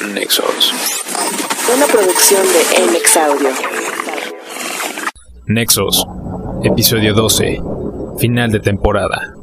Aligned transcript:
Nexos. 0.00 0.72
Una 1.76 1.84
producción 1.86 2.40
de 2.42 2.98
NX 2.98 3.16
Audio. 3.18 3.48
Nexos. 5.46 6.06
Episodio 6.64 7.12
12. 7.12 7.60
Final 8.18 8.50
de 8.50 8.60
temporada. 8.60 9.34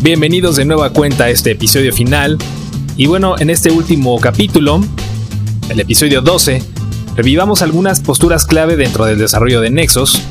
Bienvenidos 0.00 0.56
de 0.56 0.64
nueva 0.64 0.90
cuenta 0.94 1.24
a 1.24 1.28
este 1.28 1.50
episodio 1.50 1.92
final. 1.92 2.38
Y 2.96 3.06
bueno, 3.06 3.36
en 3.38 3.50
este 3.50 3.70
último 3.70 4.18
capítulo, 4.18 4.80
el 5.68 5.80
episodio 5.80 6.22
12, 6.22 6.62
revivamos 7.16 7.60
algunas 7.60 8.00
posturas 8.00 8.46
clave 8.46 8.76
dentro 8.76 9.04
del 9.04 9.18
desarrollo 9.18 9.60
de 9.60 9.68
Nexos. 9.68 10.22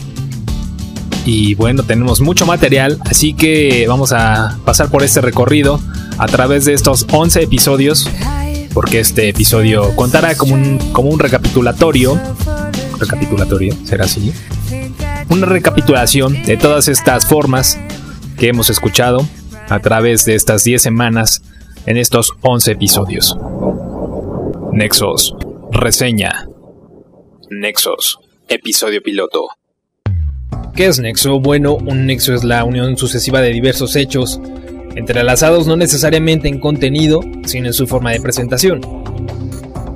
Y 1.23 1.53
bueno, 1.53 1.83
tenemos 1.83 2.19
mucho 2.19 2.47
material, 2.47 2.99
así 3.05 3.35
que 3.35 3.85
vamos 3.87 4.11
a 4.11 4.57
pasar 4.65 4.89
por 4.89 5.03
este 5.03 5.21
recorrido 5.21 5.79
a 6.18 6.27
través 6.27 6.66
de 6.66 6.73
estos 6.73 7.05
11 7.11 7.43
episodios, 7.43 8.09
porque 8.73 8.99
este 8.99 9.30
episodio 9.30 9.95
contará 9.95 10.35
como 10.35 10.55
un, 10.55 10.77
como 10.91 11.09
un 11.09 11.20
recapitulatorio. 11.20 12.20
Recapitulatorio, 12.99 13.76
será 13.85 14.05
así. 14.05 14.34
Una 15.30 15.45
recapitulación 15.45 16.44
de 16.44 16.57
todas 16.57 16.88
estas 16.88 17.26
formas 17.26 17.80
que 18.38 18.48
hemos 18.49 18.70
escuchado 18.70 19.27
a 19.70 19.80
través 19.80 20.26
de 20.26 20.35
estas 20.35 20.63
10 20.63 20.81
semanas 20.81 21.41
en 21.85 21.98
estos 21.98 22.34
11 22.41 22.71
episodios. 22.71 23.38
Nexos, 24.71 25.35
reseña. 25.71 26.48
Nexos, 27.49 28.20
episodio 28.48 29.02
piloto. 29.02 29.48
¿Qué 30.76 30.88
es 30.88 30.99
nexo? 30.99 31.40
Bueno, 31.40 31.76
un 31.76 32.07
nexo 32.07 32.34
es 32.34 32.43
la 32.43 32.63
unión 32.63 32.98
sucesiva 32.98 33.41
de 33.41 33.49
diversos 33.49 33.95
hechos, 33.95 34.41
entrelazados 34.95 35.67
no 35.67 35.75
necesariamente 35.75 36.47
en 36.47 36.59
contenido, 36.59 37.21
sino 37.45 37.67
en 37.67 37.73
su 37.73 37.88
forma 37.88 38.11
de 38.11 38.21
presentación. 38.21 38.81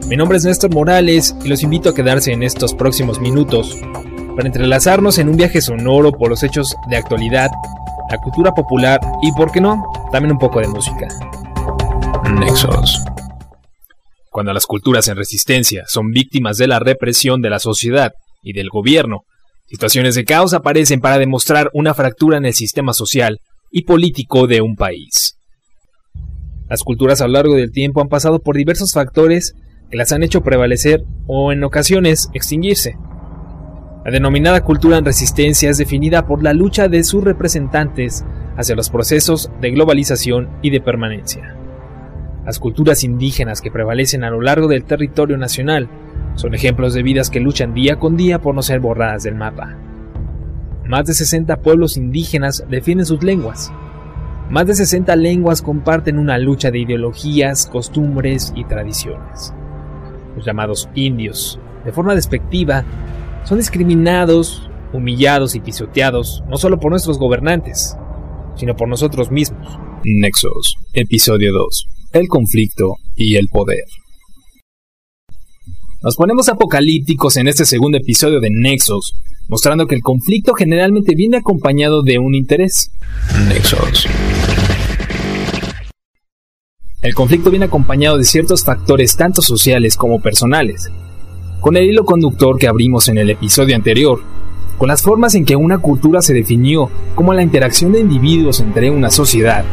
Mi 0.07 0.15
nombre 0.15 0.37
es 0.37 0.45
Néstor 0.45 0.73
Morales 0.73 1.35
y 1.43 1.49
los 1.49 1.63
invito 1.63 1.89
a 1.89 1.93
quedarse 1.93 2.31
en 2.31 2.43
estos 2.43 2.73
próximos 2.73 3.19
minutos 3.19 3.77
para 4.35 4.47
entrelazarnos 4.47 5.17
en 5.17 5.29
un 5.29 5.37
viaje 5.37 5.61
sonoro 5.61 6.11
por 6.11 6.29
los 6.29 6.43
hechos 6.43 6.75
de 6.89 6.97
actualidad, 6.97 7.49
la 8.09 8.17
cultura 8.17 8.53
popular 8.53 8.99
y, 9.21 9.31
por 9.33 9.51
qué 9.51 9.59
no, 9.59 9.83
también 10.11 10.31
un 10.31 10.39
poco 10.39 10.61
de 10.61 10.67
música. 10.67 11.07
Nexos. 12.39 13.03
Cuando 14.29 14.53
las 14.53 14.65
culturas 14.65 15.07
en 15.07 15.17
resistencia 15.17 15.83
son 15.87 16.11
víctimas 16.11 16.57
de 16.57 16.67
la 16.67 16.79
represión 16.79 17.41
de 17.41 17.49
la 17.49 17.59
sociedad 17.59 18.11
y 18.41 18.53
del 18.53 18.69
gobierno, 18.69 19.21
situaciones 19.65 20.15
de 20.15 20.23
caos 20.23 20.53
aparecen 20.53 21.01
para 21.01 21.17
demostrar 21.17 21.69
una 21.73 21.93
fractura 21.93 22.37
en 22.37 22.45
el 22.45 22.53
sistema 22.53 22.93
social 22.93 23.39
político 23.83 24.47
de 24.47 24.61
un 24.61 24.75
país. 24.75 25.37
Las 26.69 26.83
culturas 26.83 27.21
a 27.21 27.27
lo 27.27 27.33
largo 27.33 27.55
del 27.55 27.71
tiempo 27.71 28.01
han 28.01 28.09
pasado 28.09 28.39
por 28.39 28.57
diversos 28.57 28.91
factores 28.91 29.55
que 29.89 29.97
las 29.97 30.11
han 30.11 30.23
hecho 30.23 30.43
prevalecer 30.43 31.03
o 31.25 31.51
en 31.51 31.63
ocasiones 31.63 32.29
extinguirse. 32.33 32.97
La 34.03 34.11
denominada 34.11 34.63
cultura 34.63 34.97
en 34.97 35.05
resistencia 35.05 35.69
es 35.69 35.77
definida 35.77 36.27
por 36.27 36.43
la 36.43 36.53
lucha 36.53 36.87
de 36.87 37.03
sus 37.03 37.23
representantes 37.23 38.25
hacia 38.57 38.75
los 38.75 38.89
procesos 38.89 39.51
de 39.61 39.71
globalización 39.71 40.49
y 40.61 40.69
de 40.69 40.81
permanencia. 40.81 41.55
Las 42.45 42.59
culturas 42.59 43.03
indígenas 43.03 43.61
que 43.61 43.71
prevalecen 43.71 44.23
a 44.23 44.29
lo 44.29 44.41
largo 44.41 44.67
del 44.67 44.85
territorio 44.85 45.37
nacional 45.37 45.89
son 46.35 46.53
ejemplos 46.53 46.93
de 46.93 47.03
vidas 47.03 47.29
que 47.29 47.39
luchan 47.39 47.73
día 47.73 47.97
con 47.97 48.15
día 48.15 48.39
por 48.39 48.55
no 48.55 48.61
ser 48.61 48.79
borradas 48.79 49.23
del 49.23 49.35
mapa. 49.35 49.77
Más 50.87 51.05
de 51.05 51.13
60 51.13 51.57
pueblos 51.57 51.97
indígenas 51.97 52.63
defienden 52.69 53.05
sus 53.05 53.21
lenguas. 53.21 53.73
Más 54.49 54.67
de 54.67 54.73
60 54.73 55.13
lenguas 55.17 55.61
comparten 55.61 56.17
una 56.17 56.37
lucha 56.37 56.71
de 56.71 56.79
ideologías, 56.79 57.67
costumbres 57.67 58.53
y 58.55 58.63
tradiciones. 58.63 59.53
Los 60.37 60.45
llamados 60.45 60.87
indios, 60.95 61.59
de 61.83 61.91
forma 61.91 62.15
despectiva, 62.15 62.85
son 63.43 63.57
discriminados, 63.57 64.69
humillados 64.93 65.55
y 65.55 65.59
pisoteados 65.59 66.41
no 66.47 66.55
solo 66.55 66.79
por 66.79 66.91
nuestros 66.91 67.19
gobernantes, 67.19 67.97
sino 68.55 68.77
por 68.77 68.87
nosotros 68.87 69.29
mismos. 69.29 69.77
Nexos, 70.05 70.77
episodio 70.93 71.51
2. 71.51 71.85
El 72.13 72.29
conflicto 72.29 72.95
y 73.13 73.35
el 73.35 73.49
poder. 73.49 73.83
Nos 76.03 76.15
ponemos 76.15 76.47
apocalípticos 76.47 77.37
en 77.37 77.47
este 77.47 77.65
segundo 77.65 77.97
episodio 77.97 78.39
de 78.39 78.51
Nexos, 78.51 79.15
mostrando 79.49 79.87
que 79.87 79.95
el 79.95 80.01
conflicto 80.01 80.53
generalmente 80.53 81.15
viene 81.15 81.37
acompañado 81.37 82.03
de 82.03 82.19
un 82.19 82.35
interés. 82.35 82.91
Nexos. 83.47 84.05
El 87.01 87.15
conflicto 87.15 87.49
viene 87.49 87.65
acompañado 87.65 88.19
de 88.19 88.25
ciertos 88.25 88.63
factores 88.63 89.15
tanto 89.15 89.41
sociales 89.41 89.97
como 89.97 90.21
personales. 90.21 90.87
Con 91.61 91.75
el 91.75 91.85
hilo 91.85 92.05
conductor 92.05 92.59
que 92.59 92.67
abrimos 92.67 93.07
en 93.07 93.17
el 93.17 93.31
episodio 93.31 93.75
anterior, 93.75 94.21
con 94.77 94.89
las 94.89 95.01
formas 95.01 95.33
en 95.33 95.45
que 95.45 95.55
una 95.55 95.79
cultura 95.79 96.21
se 96.21 96.35
definió 96.35 96.91
como 97.15 97.33
la 97.33 97.41
interacción 97.41 97.91
de 97.93 98.01
individuos 98.01 98.59
entre 98.59 98.91
una 98.91 99.09
sociedad, 99.09 99.65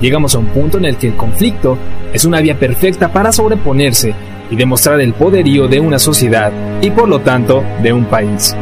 llegamos 0.00 0.34
a 0.34 0.38
un 0.38 0.46
punto 0.46 0.78
en 0.78 0.86
el 0.86 0.96
que 0.96 1.08
el 1.08 1.16
conflicto 1.16 1.76
es 2.14 2.24
una 2.24 2.40
vía 2.40 2.58
perfecta 2.58 3.12
para 3.12 3.32
sobreponerse 3.32 4.14
y 4.50 4.56
demostrar 4.56 5.00
el 5.00 5.14
poderío 5.14 5.68
de 5.68 5.80
una 5.80 5.98
sociedad 5.98 6.52
y 6.80 6.90
por 6.90 7.08
lo 7.08 7.20
tanto 7.20 7.62
de 7.82 7.92
un 7.92 8.04
país. 8.06 8.54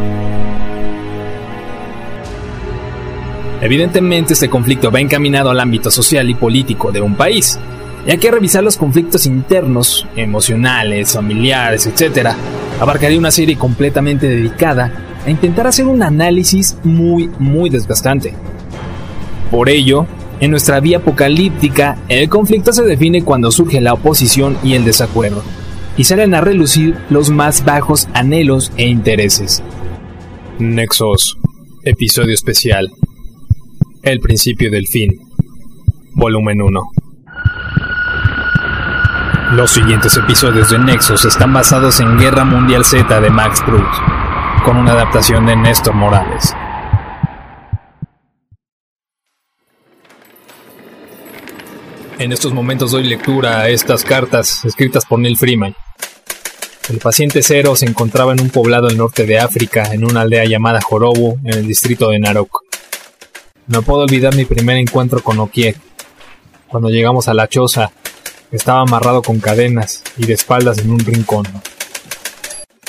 Evidentemente 3.61 4.35
este 4.35 4.51
conflicto 4.51 4.91
va 4.91 5.01
encaminado 5.01 5.51
al 5.51 5.61
ámbito 5.61 5.91
social 5.91 6.29
y 6.29 6.35
político 6.35 6.93
de 6.93 7.01
un 7.01 7.15
país, 7.15 7.59
y 8.07 8.11
hay 8.13 8.19
que 8.19 8.31
revisar 8.31 8.63
los 8.63 8.77
conflictos 8.77 9.27
internos, 9.27 10.07
emocionales, 10.15 11.13
familiares, 11.13 11.87
etc. 11.87 12.29
Abarcaría 12.81 13.19
una 13.19 13.33
serie 13.33 13.57
completamente 13.57 14.29
dedicada 14.29 14.93
a 15.27 15.31
intentar 15.31 15.67
hacer 15.67 15.87
un 15.87 16.03
análisis 16.03 16.77
muy, 16.85 17.29
muy 17.41 17.69
desgastante. 17.69 18.35
Por 19.51 19.69
ello, 19.69 20.07
en 20.39 20.53
nuestra 20.53 20.79
vía 20.79 20.99
apocalíptica, 20.99 21.99
el 22.09 22.29
conflicto 22.29 22.73
se 22.73 22.85
define 22.85 23.25
cuando 23.25 23.51
surge 23.51 23.81
la 23.81 23.95
oposición 23.95 24.57
y 24.63 24.75
el 24.75 24.85
desacuerdo, 24.85 25.43
y 25.97 26.05
salen 26.05 26.35
a 26.35 26.41
relucir 26.41 26.97
los 27.11 27.31
más 27.31 27.65
bajos 27.65 28.09
anhelos 28.15 28.73
e 28.77 28.87
intereses. 28.87 29.63
Nexos, 30.59 31.37
episodio 31.85 32.35
especial. 32.35 32.91
El 34.03 34.21
principio 34.21 34.71
del 34.71 34.87
fin. 34.87 35.11
Volumen 36.15 36.63
1. 36.63 36.91
Los 39.53 39.71
siguientes 39.71 40.17
episodios 40.17 40.71
de 40.71 40.79
Nexos 40.79 41.25
están 41.25 41.53
basados 41.53 42.01
en 42.01 42.19
Guerra 42.19 42.45
Mundial 42.45 42.85
Z 42.85 43.21
de 43.21 43.31
Max 43.31 43.63
Brooks, 43.67 43.99
con 44.65 44.77
una 44.77 44.93
adaptación 44.93 45.47
de 45.47 45.57
Néstor 45.57 45.95
Morales. 45.95 46.55
En 52.19 52.33
estos 52.33 52.53
momentos 52.55 52.93
doy 52.93 53.05
lectura 53.05 53.61
a 53.61 53.69
estas 53.69 54.03
cartas 54.03 54.65
escritas 54.65 55.05
por 55.05 55.19
Neil 55.19 55.37
Freeman. 55.37 55.75
El 56.89 56.99
paciente 56.99 57.43
cero 57.43 57.75
se 57.75 57.85
encontraba 57.85 58.33
en 58.33 58.41
un 58.41 58.51
poblado 58.51 58.87
del 58.87 58.97
norte 58.97 59.27
de 59.27 59.41
África, 59.41 59.93
en 59.93 60.05
una 60.05 60.21
aldea 60.21 60.45
llamada 60.45 60.81
Jorobo, 60.81 61.37
en 61.43 61.55
el 61.55 61.67
distrito 61.67 62.11
de 62.11 62.21
Narok. 62.21 62.63
No 63.67 63.83
puedo 63.83 64.03
olvidar 64.03 64.37
mi 64.37 64.45
primer 64.45 64.77
encuentro 64.77 65.21
con 65.21 65.41
Okiek. 65.41 65.77
Cuando 66.69 66.89
llegamos 66.89 67.27
a 67.27 67.35
la 67.35 67.49
choza, 67.49 67.91
estaba 68.53 68.83
amarrado 68.83 69.23
con 69.23 69.41
cadenas 69.41 70.05
y 70.17 70.27
de 70.27 70.35
espaldas 70.35 70.79
en 70.79 70.93
un 70.93 71.01
rincón. 71.01 71.45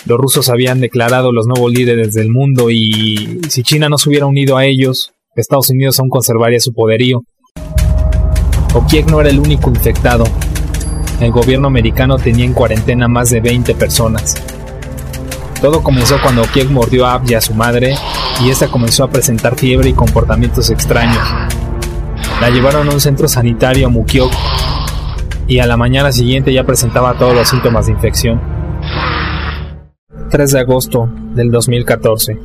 Los 0.05 0.19
rusos 0.19 0.49
habían 0.49 0.79
declarado 0.79 1.31
los 1.31 1.47
nuevos 1.47 1.71
líderes 1.73 2.13
del 2.13 2.29
mundo 2.29 2.69
y 2.69 3.41
si 3.49 3.63
China 3.63 3.89
no 3.89 3.97
se 3.97 4.09
hubiera 4.09 4.27
unido 4.27 4.57
a 4.57 4.65
ellos, 4.65 5.11
Estados 5.35 5.71
Unidos 5.71 5.99
aún 5.99 6.09
conservaría 6.09 6.59
su 6.59 6.71
poderío. 6.71 7.23
Okiek 8.75 9.09
no 9.09 9.21
era 9.21 9.31
el 9.31 9.39
único 9.39 9.71
infectado. 9.71 10.25
El 11.19 11.31
gobierno 11.31 11.67
americano 11.67 12.17
tenía 12.17 12.45
en 12.45 12.53
cuarentena 12.53 13.07
más 13.07 13.31
de 13.31 13.41
20 13.41 13.73
personas. 13.75 14.35
Todo 15.61 15.81
comenzó 15.81 16.21
cuando 16.21 16.43
Okiek 16.43 16.69
mordió 16.69 17.07
a 17.07 17.13
Abby 17.13 17.33
a 17.33 17.41
su 17.41 17.55
madre 17.55 17.95
y 18.43 18.49
esta 18.51 18.67
comenzó 18.67 19.03
a 19.03 19.09
presentar 19.09 19.55
fiebre 19.55 19.89
y 19.89 19.93
comportamientos 19.93 20.69
extraños. 20.69 21.17
La 22.39 22.51
llevaron 22.51 22.87
a 22.87 22.91
un 22.91 23.01
centro 23.01 23.27
sanitario 23.27 23.87
a 23.87 23.89
Mukyok 23.89 24.31
y 25.47 25.57
a 25.57 25.65
la 25.65 25.75
mañana 25.75 26.11
siguiente 26.11 26.53
ya 26.53 26.63
presentaba 26.63 27.17
todos 27.17 27.33
los 27.33 27.49
síntomas 27.49 27.87
de 27.87 27.93
infección. 27.93 28.39
3 30.29 30.51
de 30.51 30.59
agosto 30.59 31.09
del 31.33 31.49
2014. 31.49 32.37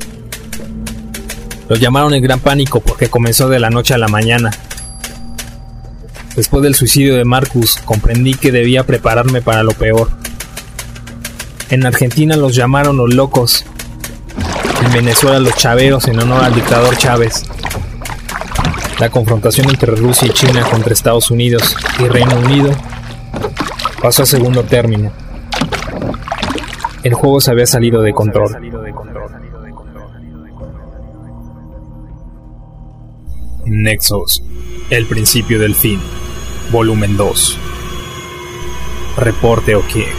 Lo 1.68 1.76
llamaron 1.76 2.14
el 2.14 2.22
gran 2.22 2.40
pánico 2.40 2.80
porque 2.80 3.08
comenzó 3.08 3.50
de 3.50 3.60
la 3.60 3.68
noche 3.68 3.92
a 3.92 3.98
la 3.98 4.08
mañana. 4.08 4.50
Después 6.36 6.62
del 6.62 6.74
suicidio 6.74 7.16
de 7.16 7.24
Marcus, 7.24 7.76
comprendí 7.84 8.34
que 8.34 8.52
debía 8.52 8.84
prepararme 8.84 9.42
para 9.42 9.62
lo 9.62 9.72
peor. 9.72 10.08
En 11.68 11.84
Argentina 11.84 12.36
los 12.36 12.54
llamaron 12.54 12.96
los 12.96 13.12
locos. 13.14 13.64
En 14.84 14.92
Venezuela 14.92 15.38
los 15.38 15.54
chaveros 15.56 16.08
en 16.08 16.20
honor 16.20 16.44
al 16.44 16.54
dictador 16.54 16.96
Chávez. 16.96 17.44
La 18.98 19.10
confrontación 19.10 19.68
entre 19.68 19.94
Rusia 19.94 20.28
y 20.28 20.32
China 20.32 20.62
contra 20.70 20.92
Estados 20.92 21.30
Unidos 21.30 21.76
y 21.98 22.04
Reino 22.04 22.36
Unido 22.36 22.70
pasó 24.00 24.22
a 24.22 24.26
segundo 24.26 24.64
término. 24.64 25.12
El 27.02 27.14
juego 27.14 27.40
se 27.40 27.50
había 27.50 27.66
salido 27.66 28.00
de 28.00 28.12
control. 28.12 28.56
Nexus, 33.64 34.42
el 34.90 35.06
principio 35.06 35.58
del 35.58 35.74
fin, 35.74 36.00
volumen 36.72 37.18
2. 37.18 37.58
Reporte 39.18 39.74
Okiek. 39.74 40.16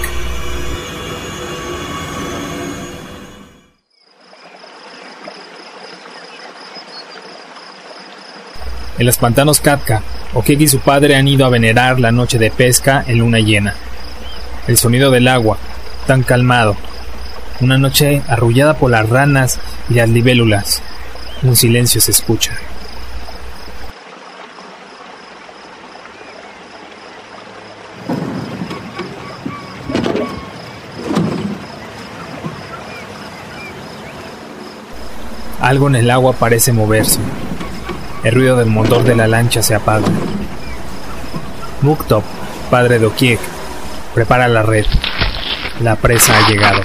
En 9.00 9.06
los 9.08 9.18
pantanos 9.18 9.62
Katka, 9.62 10.04
Okiek 10.36 10.62
y 10.62 10.68
su 10.68 10.80
padre 10.80 11.16
han 11.16 11.28
ido 11.28 11.44
a 11.48 11.50
venerar 11.50 12.00
la 12.00 12.12
noche 12.12 12.38
de 12.38 12.52
pesca 12.52 13.04
en 13.08 13.18
luna 13.18 13.40
llena. 13.40 13.74
El 14.68 14.78
sonido 14.78 15.10
del 15.10 15.28
agua, 15.28 15.58
tan 16.06 16.22
calmado. 16.22 16.78
Una 17.62 17.80
noche 17.80 18.22
arrullada 18.28 18.76
por 18.76 18.92
las 18.92 19.10
ranas 19.10 19.60
y 19.90 19.96
las 19.96 20.08
libélulas. 20.08 20.84
Un 21.42 21.56
silencio 21.56 22.00
se 22.00 22.12
escucha. 22.12 22.54
Algo 35.74 35.88
en 35.88 35.96
el 35.96 36.12
agua 36.12 36.34
parece 36.34 36.72
moverse. 36.72 37.20
El 38.24 38.36
ruido 38.36 38.58
del 38.58 38.68
motor 38.68 39.04
de 39.04 39.16
la 39.16 39.26
lancha 39.26 39.64
se 39.64 39.74
apaga. 39.74 40.06
Muktop, 41.82 42.24
padre 42.70 43.00
de 43.00 43.08
Okiek, 43.08 43.40
prepara 44.14 44.48
la 44.48 44.62
red. 44.62 44.86
La 45.82 45.96
presa 45.96 46.38
ha 46.38 46.48
llegado. 46.48 46.80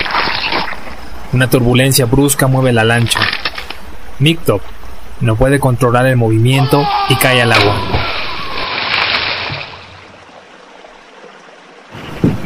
Una 1.34 1.50
turbulencia 1.50 2.06
brusca 2.06 2.46
mueve 2.46 2.72
la 2.72 2.82
lancha. 2.82 3.20
Muktop 4.20 4.62
no 5.20 5.36
puede 5.36 5.60
controlar 5.60 6.06
el 6.06 6.16
movimiento 6.16 6.82
y 7.10 7.16
cae 7.16 7.42
al 7.42 7.52
agua. 7.52 7.76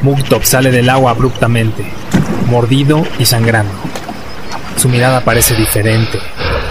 Muktop 0.03 0.43
sale 0.43 0.73
del 0.73 0.91
agua 0.91 1.13
abruptamente, 1.13 1.85
mordido 2.49 3.07
y 3.21 3.27
sangrando. 3.27 3.73
Su 4.77 4.89
mirada 4.89 5.21
parece 5.21 5.55
diferente, 5.55 6.19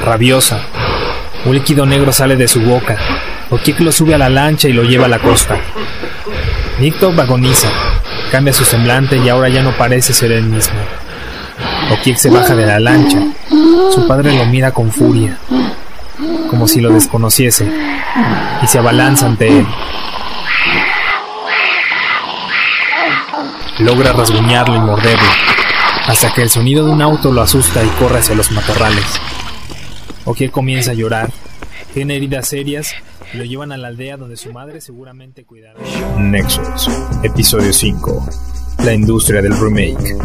rabiosa. 0.04 0.60
Un 1.46 1.56
líquido 1.56 1.86
negro 1.86 2.12
sale 2.12 2.36
de 2.36 2.48
su 2.48 2.62
boca. 2.62 2.98
Okiek 3.50 3.80
lo 3.80 3.92
sube 3.92 4.14
a 4.14 4.18
la 4.18 4.30
lancha 4.30 4.68
y 4.68 4.74
lo 4.74 4.84
lleva 4.84 5.06
a 5.06 5.10
la 5.10 5.20
costa. 5.20 5.58
Nicto 6.80 7.14
agoniza, 7.20 7.70
cambia 8.32 8.54
su 8.54 8.64
semblante 8.64 9.18
y 9.18 9.30
ahora 9.30 9.50
ya 9.50 9.62
no 9.62 9.72
parece 9.72 10.14
ser 10.14 10.32
el 10.32 10.44
mismo. 10.44 10.80
Okiek 11.92 12.18
se 12.18 12.30
baja 12.30 12.56
de 12.56 12.66
la 12.66 12.80
lancha. 12.80 13.20
Su 13.94 14.08
padre 14.08 14.34
lo 14.34 14.46
mira 14.46 14.72
con 14.72 14.92
furia, 14.92 15.38
como 16.50 16.68
si 16.68 16.80
lo 16.80 16.90
desconociese, 16.90 17.68
y 18.62 18.68
se 18.68 18.80
abalanza 18.80 19.26
ante 19.26 19.48
él. 19.60 19.68
Logra 23.80 24.14
rasguñarlo 24.14 24.76
y 24.76 24.80
morderlo 24.80 25.30
hasta 26.08 26.34
que 26.34 26.42
el 26.42 26.50
sonido 26.50 26.86
de 26.86 26.92
un 26.92 27.02
auto 27.02 27.32
lo 27.32 27.42
asusta 27.42 27.84
y 27.84 27.88
corre 28.00 28.20
hacia 28.20 28.36
los 28.36 28.52
matorrales. 28.52 29.06
Okiek 30.26 30.52
comienza 30.52 30.92
a 30.92 30.94
llorar, 30.94 31.32
tiene 31.94 32.16
heridas 32.16 32.48
serias 32.48 32.94
y 33.34 33.38
lo 33.38 33.44
llevan 33.44 33.72
a 33.72 33.78
la 33.78 33.90
aldea 33.90 34.18
donde 34.18 34.38
su 34.38 34.52
madre 34.52 34.82
seguramente 34.82 35.46
cuidará. 35.46 35.80
Nexus, 36.18 36.90
episodio 37.24 37.74
5. 37.74 38.28
La 38.84 38.94
industria 38.94 39.42
del 39.42 39.58
remake. 39.58 40.18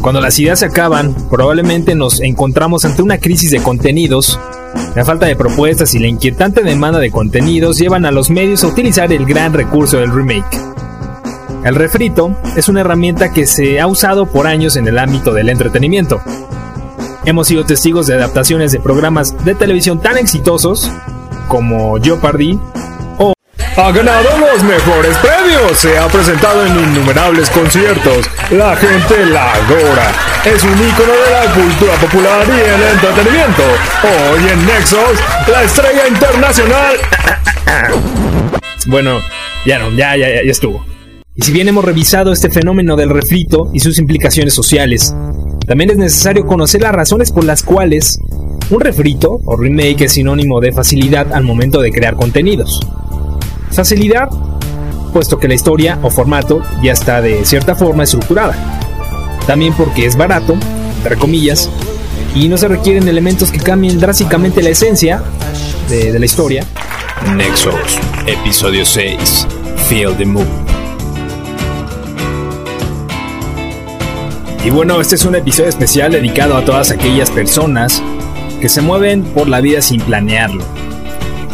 Cuando 0.00 0.20
las 0.20 0.38
ideas 0.38 0.60
se 0.60 0.66
acaban, 0.66 1.14
probablemente 1.28 1.94
nos 1.94 2.20
encontramos 2.20 2.84
ante 2.84 3.02
una 3.02 3.18
crisis 3.18 3.50
de 3.50 3.62
contenidos. 3.62 4.38
La 4.94 5.04
falta 5.04 5.26
de 5.26 5.36
propuestas 5.36 5.94
y 5.94 5.98
la 5.98 6.06
inquietante 6.06 6.62
demanda 6.62 6.98
de 6.98 7.10
contenidos 7.10 7.78
llevan 7.78 8.06
a 8.06 8.10
los 8.10 8.30
medios 8.30 8.64
a 8.64 8.68
utilizar 8.68 9.12
el 9.12 9.26
gran 9.26 9.52
recurso 9.52 9.98
del 9.98 10.12
remake 10.12 10.77
el 11.64 11.74
refrito 11.74 12.36
es 12.56 12.68
una 12.68 12.80
herramienta 12.80 13.32
que 13.32 13.46
se 13.46 13.80
ha 13.80 13.86
usado 13.86 14.26
por 14.26 14.46
años 14.46 14.76
en 14.76 14.86
el 14.86 14.98
ámbito 14.98 15.32
del 15.32 15.48
entretenimiento. 15.48 16.20
Hemos 17.24 17.48
sido 17.48 17.64
testigos 17.64 18.06
de 18.06 18.14
adaptaciones 18.14 18.72
de 18.72 18.80
programas 18.80 19.44
de 19.44 19.54
televisión 19.54 20.00
tan 20.00 20.16
exitosos 20.16 20.90
como 21.48 22.00
Jeopardy 22.00 22.58
o 23.18 23.32
ha 23.76 23.92
ganado 23.92 24.28
los 24.38 24.62
mejores 24.62 25.16
premios, 25.18 25.78
se 25.78 25.98
ha 25.98 26.08
presentado 26.08 26.64
en 26.66 26.76
innumerables 26.78 27.50
conciertos, 27.50 28.28
la 28.50 28.74
gente 28.76 29.26
la 29.26 29.52
adora, 29.52 30.12
es 30.44 30.64
un 30.64 30.72
ícono 30.72 31.12
de 31.12 31.30
la 31.30 31.54
cultura 31.54 31.94
popular 31.94 32.46
y 32.48 32.60
el 32.60 32.82
entretenimiento. 32.94 33.62
Hoy 34.02 34.48
en 34.48 34.66
Nexus, 34.66 35.20
la 35.46 35.62
estrella 35.62 36.08
internacional. 36.08 36.96
Bueno, 38.86 39.20
ya 39.66 39.78
no, 39.78 39.90
ya, 39.90 40.16
ya, 40.16 40.28
ya 40.28 40.50
estuvo. 40.50 40.97
Y 41.38 41.42
si 41.42 41.52
bien 41.52 41.68
hemos 41.68 41.84
revisado 41.84 42.32
este 42.32 42.50
fenómeno 42.50 42.96
del 42.96 43.10
refrito 43.10 43.70
y 43.72 43.78
sus 43.78 44.00
implicaciones 44.00 44.52
sociales, 44.52 45.14
también 45.68 45.90
es 45.90 45.96
necesario 45.96 46.44
conocer 46.44 46.82
las 46.82 46.92
razones 46.92 47.30
por 47.30 47.44
las 47.44 47.62
cuales 47.62 48.18
un 48.70 48.80
refrito 48.80 49.38
o 49.44 49.56
remake 49.56 50.06
es 50.06 50.14
sinónimo 50.14 50.60
de 50.60 50.72
facilidad 50.72 51.32
al 51.32 51.44
momento 51.44 51.80
de 51.80 51.92
crear 51.92 52.16
contenidos. 52.16 52.80
Facilidad, 53.70 54.28
puesto 55.12 55.38
que 55.38 55.46
la 55.46 55.54
historia 55.54 56.00
o 56.02 56.10
formato 56.10 56.60
ya 56.82 56.90
está 56.90 57.22
de 57.22 57.44
cierta 57.44 57.76
forma 57.76 58.02
estructurada. 58.02 58.56
También 59.46 59.74
porque 59.74 60.06
es 60.06 60.16
barato, 60.16 60.56
entre 60.96 61.16
comillas, 61.18 61.70
y 62.34 62.48
no 62.48 62.58
se 62.58 62.66
requieren 62.66 63.06
elementos 63.06 63.52
que 63.52 63.60
cambien 63.60 64.00
drásticamente 64.00 64.60
la 64.60 64.70
esencia 64.70 65.22
de, 65.88 66.18
la 66.18 66.24
historia. 66.24 66.64
Nexus, 67.36 67.96
episodio 68.26 68.84
6, 68.84 69.46
Feel 69.88 70.16
the 70.16 70.26
Mood. 70.26 70.67
Y 74.68 74.70
bueno, 74.70 75.00
este 75.00 75.14
es 75.14 75.24
un 75.24 75.34
episodio 75.34 75.70
especial 75.70 76.12
dedicado 76.12 76.54
a 76.54 76.62
todas 76.62 76.90
aquellas 76.90 77.30
personas 77.30 78.02
que 78.60 78.68
se 78.68 78.82
mueven 78.82 79.22
por 79.22 79.48
la 79.48 79.62
vida 79.62 79.80
sin 79.80 79.98
planearlo, 79.98 80.62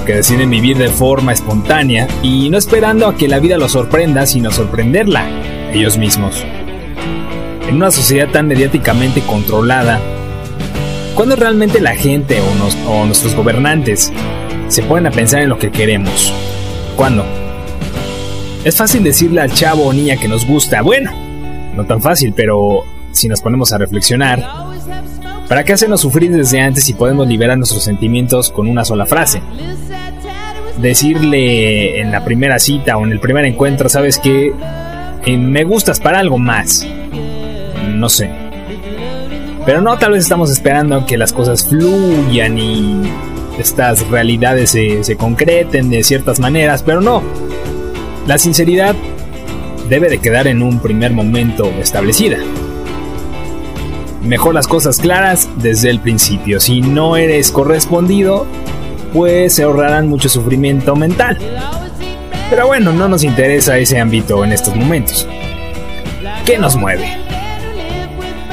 que 0.05 0.17
deciden 0.17 0.51
vivir 0.51 0.77
de 0.79 0.89
forma 0.89 1.33
espontánea 1.33 2.09
y 2.25 2.51
no 2.51 2.59
esperando 2.59 3.07
a 3.07 3.15
que 3.15 3.29
la 3.29 3.39
vida 3.39 3.57
los 3.57 3.71
sorprenda, 3.71 4.27
sino 4.27 4.51
sorprenderla 4.51 5.29
ellos 5.73 5.97
mismos. 5.97 6.45
En 7.69 7.77
una 7.77 7.93
sociedad 7.93 8.31
tan 8.33 8.49
mediáticamente 8.49 9.21
controlada, 9.21 10.01
¿cuándo 11.15 11.37
realmente 11.37 11.81
la 11.81 11.95
gente 11.95 12.41
o, 12.89 13.07
nuestros 13.07 13.37
gobernantes 13.37 14.13
se 14.67 14.83
ponen 14.83 15.07
a 15.07 15.13
pensar 15.13 15.41
en 15.41 15.51
lo 15.51 15.59
que 15.61 15.71
queremos? 15.71 16.33
¿Cuándo? 16.97 17.25
Es 18.65 18.77
fácil 18.77 19.05
decirle 19.05 19.41
al 19.41 19.55
chavo 19.55 19.85
o 19.85 19.93
niña 19.93 20.17
que 20.17 20.27
nos 20.27 20.45
gusta, 20.45 20.83
bueno, 20.83 21.13
no 21.77 21.85
tan 21.85 22.03
fácil, 22.03 22.33
pero 22.35 22.85
si 23.15 23.29
nos 23.29 23.41
ponemos 23.41 23.73
a 23.73 23.79
reflexionar, 23.79 24.45
¿para 25.49 25.65
qué 25.65 25.73
hacernos 25.73 26.01
sufrir 26.01 26.31
desde 26.33 26.61
antes 26.61 26.85
si 26.85 26.95
podemos 26.95 27.27
liberar 27.27 27.57
nuestros 27.57 27.83
sentimientos 27.85 28.51
con 28.51 28.69
una 28.69 28.85
sola 28.85 29.07
frase? 29.07 29.41
Decirle 30.79 32.01
en 32.01 32.11
la 32.11 32.25
primera 32.25 32.59
cita 32.59 32.97
o 32.97 33.05
en 33.07 33.13
el 33.13 33.21
primer 33.21 33.45
encuentro, 33.45 33.89
¿sabes 33.89 34.19
qué? 34.19 34.53
Eh, 35.25 35.37
me 35.39 35.65
gustas 35.65 36.01
para 36.01 36.19
algo 36.19 36.39
más. 36.39 36.87
No 37.95 38.09
sé. 38.09 38.31
Pero 39.65 39.81
no, 39.81 39.97
tal 39.97 40.13
vez 40.13 40.25
estamos 40.25 40.51
esperando 40.51 41.07
que 41.07 41.17
las 41.17 41.33
cosas 41.33 41.67
fluyan 41.67 42.59
y 42.59 43.03
estas 43.59 44.07
realidades 44.09 44.71
se, 44.71 45.05
se 45.05 45.17
concreten 45.17 45.89
de 45.89 46.03
ciertas 46.03 46.41
maneras, 46.41 46.83
pero 46.83 47.01
no. 47.01 47.23
La 48.27 48.37
sinceridad 48.37 48.95
debe 49.89 50.09
de 50.09 50.19
quedar 50.19 50.49
en 50.49 50.63
un 50.63 50.81
primer 50.81 51.13
momento 51.13 51.71
establecida 51.81 52.39
mejor 54.25 54.55
las 54.55 54.67
cosas 54.67 54.99
claras 54.99 55.49
desde 55.57 55.91
el 55.91 56.01
principio. 56.01 56.61
Si 56.61 56.81
no 56.81 57.17
eres 57.17 57.51
correspondido, 57.51 58.47
pues 59.13 59.55
se 59.55 59.63
ahorrarán 59.63 60.09
mucho 60.09 60.29
sufrimiento 60.29 60.97
mental. 60.97 61.39
Pero 62.51 62.67
bueno, 62.67 62.93
no 62.93 63.09
nos 63.09 63.25
interesa 63.25 63.79
ese 63.79 63.99
ámbito 63.99 64.45
en 64.45 64.53
estos 64.53 64.75
momentos. 64.75 65.29
¿Qué 66.45 66.59
nos 66.59 66.77
mueve? 66.77 67.17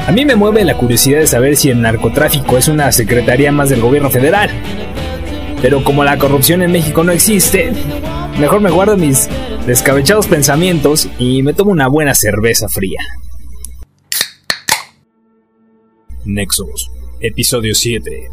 A 0.06 0.12
mí 0.12 0.24
me 0.24 0.34
mueve 0.34 0.64
la 0.64 0.76
curiosidad 0.76 1.20
de 1.20 1.26
saber 1.26 1.56
si 1.56 1.70
el 1.70 1.80
narcotráfico 1.80 2.58
es 2.58 2.68
una 2.68 2.90
secretaría 2.90 3.52
más 3.52 3.68
del 3.68 3.80
gobierno 3.80 4.10
federal. 4.10 4.50
Pero 5.60 5.84
como 5.84 6.02
la 6.02 6.18
corrupción 6.18 6.62
en 6.62 6.72
México 6.72 7.04
no 7.04 7.12
existe, 7.12 7.72
mejor 8.38 8.60
me 8.60 8.70
guardo 8.70 8.96
mis 8.96 9.28
descabechados 9.66 10.26
pensamientos 10.26 11.08
y 11.18 11.42
me 11.42 11.54
tomo 11.54 11.70
una 11.70 11.86
buena 11.86 12.14
cerveza 12.14 12.68
fría. 12.68 13.00
Nexus, 16.32 16.90
episodio 17.20 17.74
7. 17.74 18.30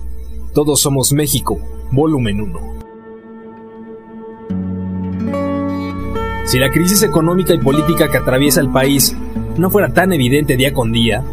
Todos 0.54 0.80
somos 0.80 1.12
México, 1.12 1.60
volumen 1.92 2.40
1. 2.40 2.60
Si 6.46 6.58
la 6.58 6.72
crisis 6.72 7.04
económica 7.04 7.54
y 7.54 7.58
política 7.58 8.10
que 8.10 8.18
atraviesa 8.18 8.62
el 8.62 8.72
país 8.72 9.14
no 9.58 9.70
fuera 9.70 9.94
tan 9.94 10.14
evidente 10.14 10.56
día 10.56 10.74
con 10.74 10.94
día, 10.94 11.26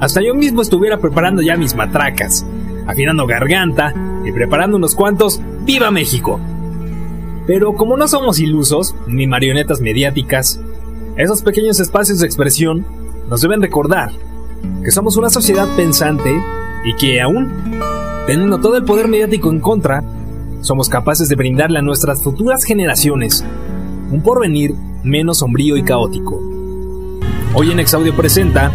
hasta 0.00 0.20
yo 0.22 0.34
mismo 0.34 0.60
estuviera 0.60 0.98
preparando 0.98 1.40
ya 1.40 1.56
mis 1.56 1.74
matracas, 1.74 2.46
afinando 2.86 3.26
garganta 3.26 3.94
y 4.24 4.32
preparando 4.32 4.76
unos 4.76 4.94
cuantos 4.94 5.40
¡Viva 5.64 5.90
México! 5.90 6.38
Pero 7.46 7.72
como 7.72 7.96
no 7.96 8.06
somos 8.06 8.38
ilusos, 8.40 8.94
ni 9.06 9.26
marionetas 9.26 9.80
mediáticas, 9.80 10.60
esos 11.16 11.40
pequeños 11.40 11.80
espacios 11.80 12.18
de 12.18 12.26
expresión 12.26 12.86
nos 13.30 13.40
deben 13.40 13.62
recordar 13.62 14.12
que 14.84 14.90
somos 14.90 15.16
una 15.16 15.30
sociedad 15.30 15.68
pensante 15.76 16.30
y 16.84 16.94
que 16.96 17.20
aún, 17.20 17.52
teniendo 18.26 18.58
todo 18.60 18.76
el 18.76 18.84
poder 18.84 19.08
mediático 19.08 19.50
en 19.50 19.60
contra, 19.60 20.02
somos 20.62 20.88
capaces 20.88 21.28
de 21.28 21.36
brindarle 21.36 21.78
a 21.78 21.82
nuestras 21.82 22.22
futuras 22.22 22.64
generaciones 22.64 23.44
un 24.10 24.22
porvenir 24.22 24.74
menos 25.02 25.38
sombrío 25.38 25.76
y 25.76 25.82
caótico. 25.82 26.40
Hoy 27.54 27.70
en 27.70 27.80
Exaudio 27.80 28.14
presenta 28.16 28.72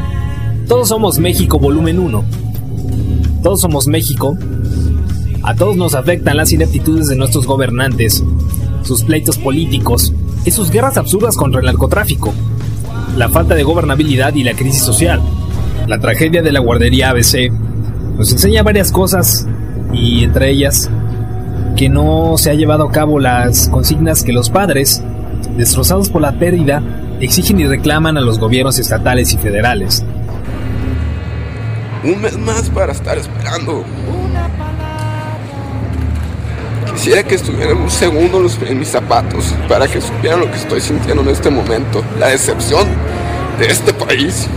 Todos 0.67 0.89
somos 0.89 1.19
México 1.19 1.59
volumen 1.59 1.99
1. 1.99 2.25
Todos 3.43 3.61
somos 3.61 3.87
México. 3.87 4.37
A 5.43 5.55
todos 5.55 5.75
nos 5.75 5.93
afectan 5.93 6.37
las 6.37 6.51
ineptitudes 6.51 7.07
de 7.07 7.15
nuestros 7.15 7.45
gobernantes, 7.45 8.23
sus 8.81 9.03
pleitos 9.03 9.37
políticos 9.37 10.13
y 10.43 10.51
sus 10.51 10.71
guerras 10.71 10.97
absurdas 10.97 11.37
contra 11.37 11.59
el 11.59 11.67
narcotráfico, 11.67 12.33
la 13.15 13.29
falta 13.29 13.53
de 13.53 13.63
gobernabilidad 13.63 14.33
y 14.33 14.43
la 14.43 14.53
crisis 14.53 14.81
social. 14.81 15.21
La 15.87 15.99
tragedia 15.99 16.41
de 16.41 16.51
la 16.51 16.59
guardería 16.59 17.11
ABC 17.11 17.51
nos 18.17 18.31
enseña 18.31 18.63
varias 18.63 18.91
cosas 18.91 19.45
y 19.93 20.23
entre 20.23 20.49
ellas 20.49 20.89
que 21.75 21.89
no 21.89 22.37
se 22.37 22.49
ha 22.49 22.53
llevado 22.55 22.85
a 22.85 22.91
cabo 22.91 23.19
las 23.19 23.69
consignas 23.69 24.23
que 24.23 24.33
los 24.33 24.49
padres, 24.49 25.03
destrozados 25.57 26.09
por 26.09 26.21
la 26.21 26.39
pérdida, 26.39 26.81
exigen 27.19 27.59
y 27.59 27.67
reclaman 27.67 28.17
a 28.17 28.21
los 28.21 28.39
gobiernos 28.39 28.79
estatales 28.79 29.33
y 29.33 29.37
federales. 29.37 30.03
Un 32.03 32.21
mes 32.21 32.37
más 32.37 32.69
para 32.69 32.91
estar 32.91 33.17
esperando. 33.17 33.83
Quisiera 36.93 37.23
que 37.23 37.35
estuvieran 37.35 37.77
un 37.77 37.91
segundo 37.91 38.43
en 38.67 38.79
mis 38.79 38.87
zapatos 38.87 39.53
para 39.69 39.87
que 39.87 40.01
supieran 40.01 40.39
lo 40.39 40.49
que 40.49 40.57
estoy 40.57 40.81
sintiendo 40.81 41.21
en 41.21 41.29
este 41.29 41.51
momento. 41.51 42.03
La 42.19 42.27
decepción 42.29 42.87
de 43.59 43.67
este 43.67 43.93
país. 43.93 44.47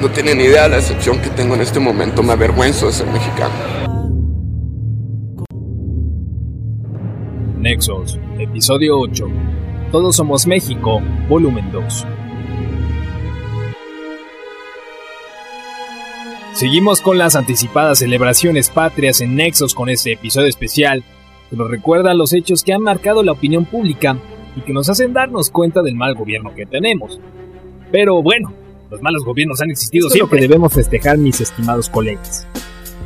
No 0.00 0.08
tienen 0.08 0.40
idea 0.40 0.62
de 0.62 0.70
la 0.70 0.76
decepción 0.76 1.20
que 1.20 1.28
tengo 1.28 1.54
en 1.54 1.60
este 1.60 1.78
momento. 1.78 2.22
Me 2.22 2.32
avergüenzo 2.32 2.86
de 2.86 2.92
ser 2.92 3.06
mexicano. 3.08 3.52
Nexos, 7.58 8.18
episodio 8.38 8.98
8. 8.98 9.26
Todos 9.92 10.16
somos 10.16 10.46
México, 10.46 11.02
volumen 11.28 11.70
2. 11.70 12.06
Seguimos 16.54 17.02
con 17.02 17.18
las 17.18 17.36
anticipadas 17.36 17.98
celebraciones 17.98 18.70
patrias 18.70 19.20
en 19.20 19.36
Nexos 19.36 19.74
con 19.74 19.90
este 19.90 20.12
episodio 20.12 20.48
especial 20.48 21.04
que 21.50 21.56
nos 21.56 21.70
recuerda 21.70 22.14
los 22.14 22.32
hechos 22.32 22.64
que 22.64 22.72
han 22.72 22.82
marcado 22.82 23.22
la 23.22 23.32
opinión 23.32 23.66
pública 23.66 24.16
y 24.56 24.62
que 24.62 24.72
nos 24.72 24.88
hacen 24.88 25.12
darnos 25.12 25.50
cuenta 25.50 25.82
del 25.82 25.94
mal 25.94 26.14
gobierno 26.14 26.54
que 26.54 26.64
tenemos. 26.64 27.20
Pero 27.92 28.22
bueno, 28.22 28.54
los 28.90 29.00
malos 29.00 29.24
gobiernos 29.24 29.60
han 29.60 29.70
existido 29.70 30.08
Esto 30.08 30.16
siempre. 30.16 30.38
Es 30.38 30.42
lo 30.42 30.48
que 30.48 30.48
debemos 30.48 30.72
festejar, 30.72 31.16
mis 31.16 31.40
estimados 31.40 31.88
colegas. 31.88 32.46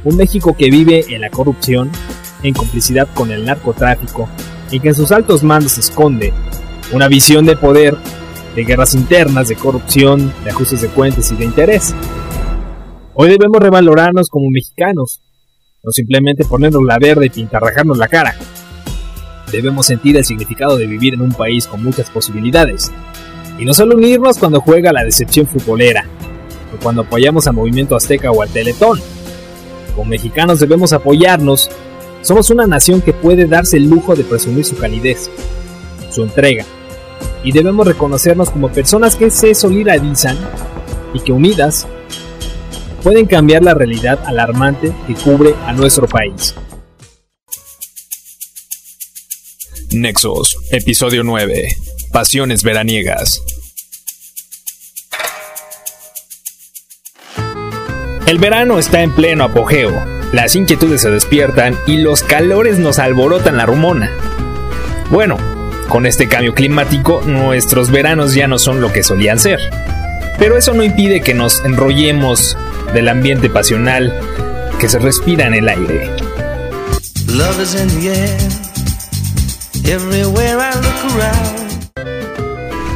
Un 0.02 0.16
México 0.16 0.56
que 0.56 0.70
vive 0.70 1.04
en 1.08 1.20
la 1.20 1.30
corrupción, 1.30 1.90
en 2.42 2.54
complicidad 2.54 3.08
con 3.14 3.30
el 3.30 3.44
narcotráfico, 3.44 4.28
y 4.70 4.80
que 4.80 4.88
en 4.88 4.94
sus 4.94 5.12
altos 5.12 5.42
mandos 5.42 5.72
se 5.72 5.80
esconde 5.80 6.32
una 6.92 7.08
visión 7.08 7.44
de 7.44 7.56
poder, 7.56 7.96
de 8.54 8.64
guerras 8.64 8.94
internas, 8.94 9.48
de 9.48 9.56
corrupción, 9.56 10.32
de 10.42 10.50
ajustes 10.50 10.80
de 10.80 10.88
cuentas 10.88 11.30
y 11.32 11.36
de 11.36 11.44
interés. 11.44 11.94
Hoy 13.14 13.28
debemos 13.28 13.60
revalorarnos 13.60 14.28
como 14.28 14.50
mexicanos, 14.50 15.20
no 15.82 15.92
simplemente 15.92 16.44
ponernos 16.44 16.82
la 16.82 16.98
verde 16.98 17.26
y 17.26 17.30
pintarrajarnos 17.30 17.98
la 17.98 18.08
cara. 18.08 18.34
Debemos 19.52 19.86
sentir 19.86 20.16
el 20.16 20.24
significado 20.24 20.76
de 20.76 20.86
vivir 20.86 21.14
en 21.14 21.20
un 21.20 21.32
país 21.32 21.66
con 21.66 21.82
muchas 21.82 22.10
posibilidades, 22.10 22.90
y 23.58 23.64
no 23.64 23.72
solo 23.72 23.96
unirnos 23.96 24.38
cuando 24.38 24.60
juega 24.60 24.92
la 24.92 25.04
decepción 25.04 25.46
futbolera, 25.46 26.06
o 26.74 26.82
cuando 26.82 27.02
apoyamos 27.02 27.46
al 27.46 27.54
Movimiento 27.54 27.96
Azteca 27.96 28.30
o 28.30 28.42
al 28.42 28.48
Teletón. 28.48 29.00
Como 29.94 30.10
mexicanos 30.10 30.58
debemos 30.58 30.92
apoyarnos. 30.92 31.70
Somos 32.22 32.50
una 32.50 32.66
nación 32.66 33.00
que 33.00 33.12
puede 33.12 33.46
darse 33.46 33.76
el 33.76 33.88
lujo 33.88 34.16
de 34.16 34.24
presumir 34.24 34.64
su 34.64 34.76
calidez, 34.76 35.30
su 36.10 36.22
entrega, 36.22 36.64
y 37.44 37.52
debemos 37.52 37.86
reconocernos 37.86 38.50
como 38.50 38.72
personas 38.72 39.14
que 39.14 39.30
se 39.30 39.54
solidarizan 39.54 40.36
y 41.12 41.20
que 41.20 41.32
unidas 41.32 41.86
pueden 43.02 43.26
cambiar 43.26 43.62
la 43.62 43.74
realidad 43.74 44.18
alarmante 44.24 44.92
que 45.06 45.14
cubre 45.14 45.54
a 45.66 45.72
nuestro 45.74 46.08
país. 46.08 46.54
Nexos, 49.92 50.56
episodio 50.72 51.22
9. 51.22 51.93
Pasiones 52.14 52.62
veraniegas. 52.62 53.42
El 58.28 58.38
verano 58.38 58.78
está 58.78 59.02
en 59.02 59.12
pleno 59.12 59.42
apogeo, 59.42 59.90
las 60.32 60.54
inquietudes 60.54 61.00
se 61.00 61.10
despiertan 61.10 61.76
y 61.88 61.96
los 61.96 62.22
calores 62.22 62.78
nos 62.78 63.00
alborotan 63.00 63.56
la 63.56 63.66
rumona. 63.66 64.12
Bueno, 65.10 65.38
con 65.88 66.06
este 66.06 66.28
cambio 66.28 66.54
climático 66.54 67.20
nuestros 67.26 67.90
veranos 67.90 68.32
ya 68.32 68.46
no 68.46 68.60
son 68.60 68.80
lo 68.80 68.92
que 68.92 69.02
solían 69.02 69.40
ser. 69.40 69.58
Pero 70.38 70.56
eso 70.56 70.72
no 70.72 70.84
impide 70.84 71.20
que 71.20 71.34
nos 71.34 71.64
enrollemos 71.64 72.56
del 72.92 73.08
ambiente 73.08 73.50
pasional 73.50 74.16
que 74.78 74.88
se 74.88 75.00
respira 75.00 75.48
en 75.48 75.54
el 75.54 75.68
aire. 75.68 76.12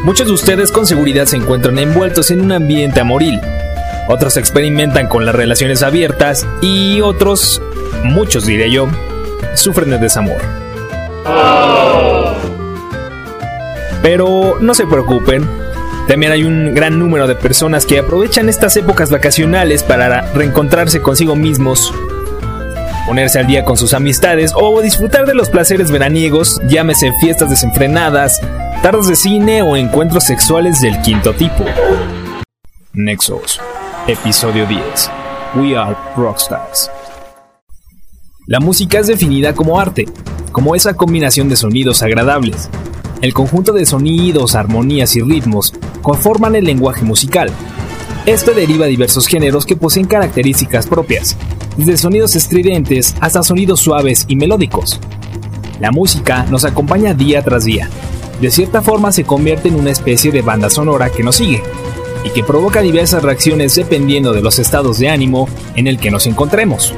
Muchos 0.05 0.29
de 0.29 0.33
ustedes 0.33 0.71
con 0.73 0.87
seguridad 0.87 1.27
se 1.27 1.37
encuentran 1.37 1.79
envueltos 1.79 2.31
en 2.31 2.41
un 2.41 2.53
ambiente 2.53 3.01
amoril. 3.01 3.41
Otros 4.09 4.37
experimentan 4.37 5.09
con 5.09 5.27
las 5.27 5.35
relaciones 5.35 5.83
abiertas 5.83 6.47
y 6.63 7.01
otros, 7.01 7.61
muchos 8.05 8.47
diré 8.47 8.71
yo, 8.71 8.89
sufren 9.55 9.91
de 9.91 9.99
desamor. 9.99 10.41
Pero 14.01 14.57
no 14.61 14.75
se 14.75 14.87
preocupen, 14.87 15.47
también 16.07 16.33
hay 16.33 16.45
un 16.45 16.75
gran 16.75 16.99
número 16.99 17.27
de 17.27 17.35
personas 17.35 17.85
que 17.85 17.99
aprovechan 17.99 18.49
estas 18.49 18.77
épocas 18.77 19.11
vacacionales 19.11 19.83
para 19.83 20.23
reencontrarse 20.33 21.03
consigo 21.03 21.37
mismos, 21.37 21.93
ponerse 23.07 23.41
al 23.41 23.47
día 23.47 23.65
con 23.65 23.77
sus 23.77 23.93
amistades 23.93 24.53
o 24.55 24.81
disfrutar 24.81 25.27
de 25.27 25.35
los 25.35 25.51
placeres 25.51 25.91
veraniegos, 25.91 26.63
llámese 26.67 27.13
fiestas 27.21 27.51
desenfrenadas, 27.51 28.41
tardes 28.83 29.09
de 29.09 29.17
cine 29.17 29.63
o 29.63 29.77
encuentros 29.77 30.25
sexuales 30.25 30.81
del 30.81 31.01
quinto 31.03 31.35
tipo. 31.35 31.65
Nexos, 32.93 33.61
episodio 34.07 34.67
10. 34.67 35.11
We 35.57 35.77
are 35.77 35.97
rockstars. 36.17 36.89
La 38.47 38.61
música 38.61 39.01
es 39.01 39.09
definida 39.09 39.53
como 39.53 39.81
arte, 39.81 40.07
como 40.53 40.77
esa 40.77 40.95
combinación 40.95 41.49
de 41.49 41.57
sonidos 41.57 42.03
agradables. 42.03 42.71
El 43.21 43.35
conjunto 43.35 43.73
de 43.73 43.85
sonidos, 43.85 44.55
armonías 44.55 45.17
y 45.17 45.23
ritmos 45.23 45.75
conforman 46.01 46.55
el 46.55 46.65
lenguaje 46.65 47.03
musical. 47.03 47.51
Esto 48.27 48.53
deriva 48.53 48.85
de 48.85 48.93
diversos 48.93 49.27
géneros 49.27 49.67
que 49.67 49.77
poseen 49.77 50.07
características 50.07 50.87
propias, 50.87 51.37
desde 51.77 51.97
sonidos 51.97 52.37
estridentes 52.37 53.17
hasta 53.21 53.43
sonidos 53.43 53.81
suaves 53.81 54.25
y 54.29 54.37
melódicos. 54.37 55.01
La 55.81 55.91
música 55.91 56.45
nos 56.45 56.65
acompaña 56.65 57.15
día 57.15 57.43
tras 57.43 57.65
día, 57.65 57.89
de 58.41 58.51
cierta 58.51 58.83
forma 58.83 59.13
se 59.13 59.25
convierte 59.25 59.69
en 59.69 59.75
una 59.75 59.91
especie 59.91 60.31
de 60.31 60.43
banda 60.43 60.71
sonora 60.71 61.11
que 61.11 61.23
nos 61.23 61.37
sigue 61.37 61.63
y 62.25 62.31
que 62.31 62.45
provoca 62.45 62.83
diversas 62.83 63.23
reacciones 63.23 63.75
dependiendo 63.75 64.33
de 64.33 64.43
los 64.43 64.59
estados 64.59 64.99
de 64.99 65.09
ánimo 65.09 65.49
en 65.75 65.87
el 65.87 65.99
que 65.99 66.11
nos 66.11 66.27
encontremos. 66.27 66.95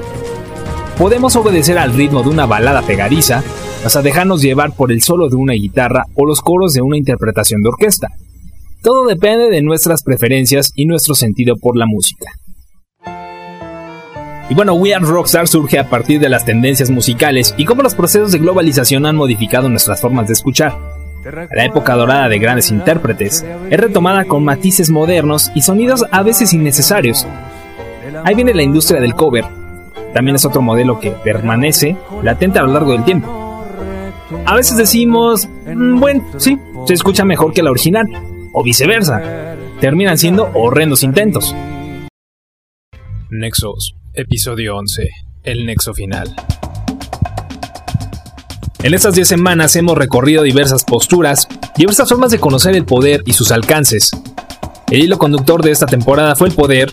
Podemos 0.99 1.35
obedecer 1.37 1.79
al 1.79 1.95
ritmo 1.95 2.23
de 2.23 2.29
una 2.29 2.47
balada 2.47 2.83
pegadiza 2.83 3.43
hasta 3.85 4.03
dejarnos 4.03 4.43
llevar 4.43 4.73
por 4.73 4.93
el 4.93 5.03
solo 5.03 5.29
de 5.29 5.37
una 5.37 5.55
guitarra 5.55 6.05
o 6.15 6.27
los 6.27 6.41
coros 6.41 6.75
de 6.75 6.83
una 6.83 6.99
interpretación 6.99 7.63
de 7.63 7.71
orquesta. 7.71 8.09
Todo 8.83 9.07
depende 9.07 9.51
de 9.51 9.63
nuestras 9.63 10.03
preferencias 10.03 10.73
y 10.75 10.87
nuestro 10.87 11.15
sentido 11.15 11.57
por 11.57 11.77
la 11.77 11.87
música. 11.87 12.27
Y 14.51 14.55
bueno, 14.55 14.75
We 14.75 14.95
Are 14.95 15.05
Rockstar 15.05 15.47
surge 15.47 15.79
a 15.79 15.89
partir 15.89 16.21
de 16.21 16.29
las 16.29 16.45
tendencias 16.45 16.91
musicales 16.91 17.55
y 17.57 17.65
cómo 17.65 17.83
los 17.83 17.95
procesos 17.95 18.33
de 18.33 18.39
globalización 18.39 19.07
han 19.07 19.17
modificado 19.17 19.69
nuestras 19.69 20.01
formas 20.01 20.27
de 20.27 20.33
escuchar. 20.33 21.00
La 21.25 21.65
época 21.65 21.95
dorada 21.95 22.29
de 22.29 22.39
grandes 22.39 22.71
intérpretes 22.71 23.45
es 23.71 23.81
retomada 23.81 24.25
con 24.25 24.45
matices 24.45 24.91
modernos 24.91 25.51
y 25.55 25.63
sonidos 25.63 26.05
a 26.11 26.23
veces 26.23 26.53
innecesarios. 26.53 27.27
Ahí 28.25 28.35
viene 28.35 28.55
la 28.55 28.63
industria 28.63 29.01
del 29.01 29.15
cover, 29.15 29.45
también 30.13 30.35
es 30.35 30.45
otro 30.45 30.61
modelo 30.61 30.99
que 30.99 31.13
permanece 31.13 31.97
latente 32.23 32.59
a 32.59 32.63
lo 32.63 32.73
largo 32.73 32.93
del 32.93 33.05
tiempo. 33.05 33.65
A 34.47 34.57
veces 34.57 34.77
decimos, 34.77 35.49
mm, 35.67 36.01
bueno, 36.01 36.25
sí, 36.39 36.59
se 36.87 36.95
escucha 36.95 37.25
mejor 37.25 37.53
que 37.53 37.63
la 37.63 37.71
original, 37.71 38.07
o 38.53 38.63
viceversa. 38.63 39.57
Terminan 39.81 40.19
siendo 40.19 40.51
horrendos 40.55 41.03
intentos. 41.03 41.55
Nexos, 43.31 43.95
episodio 44.15 44.77
11, 44.77 45.09
el 45.45 45.67
nexo 45.67 45.95
final. 45.95 46.35
En 48.83 48.95
estas 48.95 49.15
10 49.15 49.29
semanas 49.29 49.77
hemos 49.77 49.97
recorrido 49.97 50.43
diversas 50.43 50.85
posturas, 50.85 51.47
diversas 51.77 52.09
formas 52.09 52.31
de 52.31 52.41
conocer 52.41 52.75
el 52.75 52.87
poder 52.87 53.23
y 53.27 53.35
sus 53.35 53.53
alcances. 53.53 54.11
El 54.91 55.03
hilo 55.03 55.19
conductor 55.19 55.63
de 55.63 55.71
esta 55.71 55.85
temporada 55.85 56.35
fue 56.35 56.49
el 56.49 56.55
poder, 56.55 56.91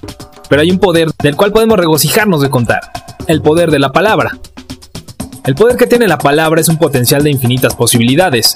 pero 0.49 0.61
hay 0.61 0.69
un 0.69 0.79
poder 0.79 1.09
del 1.23 1.37
cual 1.37 1.53
podemos 1.53 1.79
regocijarnos 1.79 2.41
de 2.41 2.49
contar, 2.49 2.81
el 3.27 3.41
poder 3.41 3.71
de 3.71 3.79
la 3.79 3.93
palabra. 3.93 4.37
El 5.45 5.55
poder 5.55 5.77
que 5.77 5.87
tiene 5.87 6.09
la 6.09 6.17
palabra 6.17 6.59
es 6.59 6.67
un 6.67 6.77
potencial 6.77 7.23
de 7.23 7.31
infinitas 7.31 7.73
posibilidades. 7.73 8.55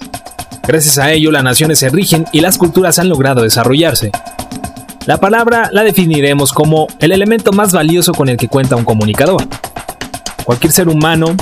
Gracias 0.68 0.98
a 0.98 1.14
ello 1.14 1.32
las 1.32 1.44
naciones 1.44 1.80
se 1.80 1.90
rigen 1.90 2.26
y 2.34 2.42
las 2.42 2.58
culturas 2.58 3.00
han 3.00 3.08
logrado 3.08 3.44
desarrollarse. 3.44 4.12
La 5.06 5.22
palabra 5.22 5.70
la 5.72 5.84
definiremos 5.84 6.52
como 6.52 6.88
el 7.00 7.14
elemento 7.14 7.54
más 7.54 7.72
valioso 7.72 8.12
con 8.12 8.28
el 8.28 8.36
que 8.36 8.50
cuenta 8.50 8.76
un 8.76 8.84
comunicador. 8.84 9.48
Cualquier 10.44 10.74
ser 10.74 10.90
humano 10.90 11.34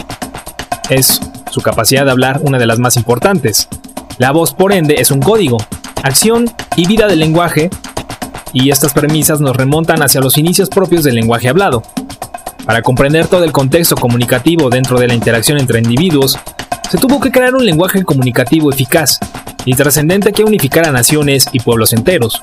es 0.90 1.20
su 1.50 1.62
capacidad 1.62 2.06
de 2.06 2.12
hablar 2.12 2.40
una 2.44 2.58
de 2.58 2.66
las 2.66 2.80
más 2.80 2.98
importantes. 2.98 3.68
La 4.18 4.32
voz, 4.32 4.54
por 4.54 4.74
ende, 4.74 4.96
es 5.00 5.12
un 5.12 5.22
código, 5.22 5.58
acción 6.04 6.50
y 6.76 6.88
vida 6.88 7.08
del 7.08 7.20
lenguaje, 7.20 7.70
y 8.54 8.70
estas 8.70 8.94
premisas 8.94 9.42
nos 9.42 9.56
remontan 9.56 10.02
hacia 10.02 10.22
los 10.22 10.38
inicios 10.38 10.70
propios 10.70 11.04
del 11.04 11.16
lenguaje 11.16 11.50
hablado. 11.50 11.84
Para 12.66 12.82
comprender 12.82 13.28
todo 13.28 13.44
el 13.44 13.52
contexto 13.52 13.96
comunicativo 13.96 14.70
dentro 14.70 15.00
de 15.00 15.08
la 15.08 15.14
interacción 15.14 15.58
entre 15.58 15.80
individuos, 15.80 16.38
se 16.90 16.98
tuvo 16.98 17.20
que 17.20 17.32
crear 17.32 17.56
un 17.56 17.66
lenguaje 17.66 18.04
comunicativo 18.04 18.72
eficaz 18.72 19.20
y 19.66 19.74
trascendente 19.74 20.32
que 20.32 20.44
unificara 20.44 20.92
naciones 20.92 21.48
y 21.52 21.60
pueblos 21.60 21.94
enteros. 21.94 22.42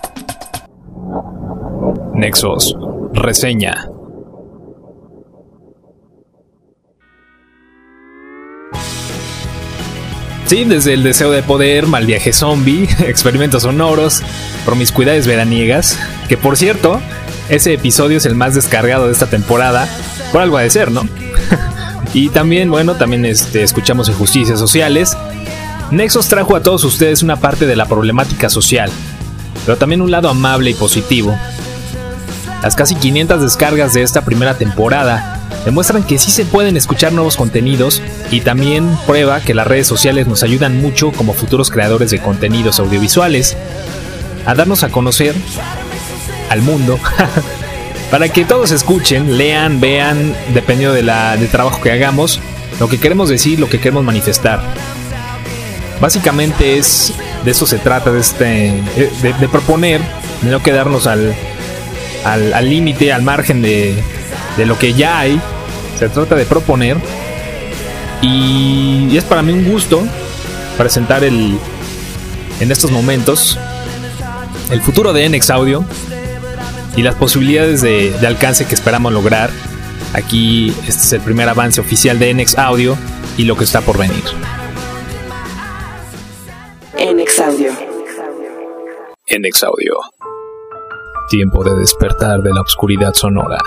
Nexos, 2.15 2.77
reseña. 3.13 3.89
Sí, 10.47 10.63
desde 10.63 10.95
el 10.95 11.03
deseo 11.03 11.33
de 11.33 11.43
poder, 11.43 11.89
mal 11.89 12.07
viaje 12.07 12.33
zombie, 12.33 12.89
experimentos 13.01 13.65
sonoros, 13.65 14.23
promiscuidades 14.65 15.27
veraniegas, 15.27 15.99
que 16.29 16.37
por 16.37 16.57
cierto, 16.57 17.01
ese 17.49 17.75
episodio 17.75 18.19
es 18.19 18.27
el 18.27 18.37
más 18.37 18.55
descargado 18.55 19.07
de 19.07 19.13
esta 19.13 19.27
temporada, 19.27 19.89
por 20.31 20.43
algo 20.43 20.59
de 20.59 20.71
ser, 20.71 20.93
¿no? 20.93 21.09
y 22.15 22.29
también, 22.29 22.71
bueno, 22.71 22.95
también 22.95 23.25
este, 23.25 23.65
escuchamos 23.65 24.09
injusticias 24.09 24.61
sociales. 24.61 25.17
Nexos 25.91 26.29
trajo 26.29 26.55
a 26.55 26.63
todos 26.63 26.85
ustedes 26.85 27.25
una 27.25 27.37
parte 27.37 27.67
de 27.67 27.75
la 27.75 27.87
problemática 27.87 28.49
social, 28.49 28.91
pero 29.65 29.77
también 29.77 30.01
un 30.01 30.13
lado 30.13 30.29
amable 30.29 30.71
y 30.71 30.75
positivo. 30.75 31.37
Las 32.63 32.77
casi 32.77 32.95
500 32.95 33.43
descargas 33.43 33.95
de 33.95 34.03
esta 34.03 34.25
primera 34.25 34.57
temporada 34.57 35.36
demuestran 35.65 36.05
que 36.05 36.19
sí 36.19 36.31
se 36.31 36.45
pueden 36.45 36.77
escuchar 36.77 37.13
nuevos 37.13 37.37
contenidos 37.37 38.03
y 38.31 38.41
también 38.41 38.89
prueba 39.07 39.41
que 39.41 39.55
las 39.55 39.67
redes 39.67 39.87
sociales 39.87 40.27
nos 40.27 40.43
ayudan 40.43 40.81
mucho 40.81 41.13
como 41.13 41.33
futuros 41.33 41.71
creadores 41.71 42.11
de 42.11 42.21
contenidos 42.21 42.79
audiovisuales 42.79 43.57
a 44.45 44.55
darnos 44.55 44.85
a 44.85 44.91
conocer 44.91 45.35
al 46.51 46.63
mundo 46.63 46.99
para 48.11 48.29
que 48.29 48.45
todos 48.45 48.71
escuchen, 48.71 49.37
lean, 49.37 49.81
vean, 49.81 50.35
dependiendo 50.55 50.95
de 50.95 51.03
la, 51.03 51.37
del 51.37 51.49
trabajo 51.49 51.81
que 51.81 51.91
hagamos, 51.91 52.41
lo 52.79 52.89
que 52.89 52.99
queremos 52.99 53.29
decir, 53.29 53.59
lo 53.59 53.69
que 53.69 53.81
queremos 53.81 54.05
manifestar. 54.05 54.63
Básicamente 56.01 56.79
es 56.79 57.13
de 57.45 57.51
eso 57.51 57.67
se 57.67 57.79
trata, 57.79 58.11
de, 58.11 58.21
este, 58.21 58.73
de, 59.23 59.49
proponer, 59.49 60.01
de 60.43 60.51
no 60.51 60.63
quedarnos 60.63 61.07
al 61.07 61.35
límite, 62.63 63.13
al, 63.13 63.21
al 63.21 63.25
margen 63.25 63.63
de, 63.63 63.95
de 64.57 64.67
lo 64.67 64.79
que 64.79 64.95
ya 64.95 65.19
hay 65.19 65.41
se 65.99 66.09
trata 66.09 66.35
de 66.35 66.45
proponer. 66.45 66.99
Y 68.23 69.17
es 69.17 69.25
para 69.25 69.43
mí 69.43 69.53
un 69.53 69.65
gusto 69.71 70.03
presentar 70.77 71.25
el, 71.25 71.59
en 72.61 72.73
estos 72.73 72.91
momentos 72.91 73.59
el 74.71 74.81
futuro 74.81 75.13
de 75.13 75.29
NX 75.29 75.51
Audio 75.51 75.85
y 76.97 77.03
las 77.03 77.15
posibilidades 77.15 77.83
de, 77.83 78.11
de, 78.11 78.27
alcance 78.27 78.67
que 78.67 78.75
esperamos 78.75 79.13
lograr. 79.13 79.51
Aquí 80.13 80.71
este 80.81 80.91
es 80.91 81.13
el 81.13 81.21
primer 81.21 81.49
avance 81.49 81.81
oficial 81.81 82.19
de 82.19 82.33
NX 82.33 82.59
Audio 82.59 82.97
y 83.37 83.45
lo 83.45 83.57
que 83.57 83.65
está 83.65 83.81
por 83.83 83.99
venir. 83.99 84.25
NX 86.95 87.41
Audio. 87.41 87.73
NX 89.29 89.65
Audio. 89.65 89.95
Tiempo 91.29 91.63
de 91.65 91.75
despertar 91.75 92.43
de 92.43 92.55
la 92.55 92.63
oscuridad 92.63 93.13
sonora. 93.13 93.59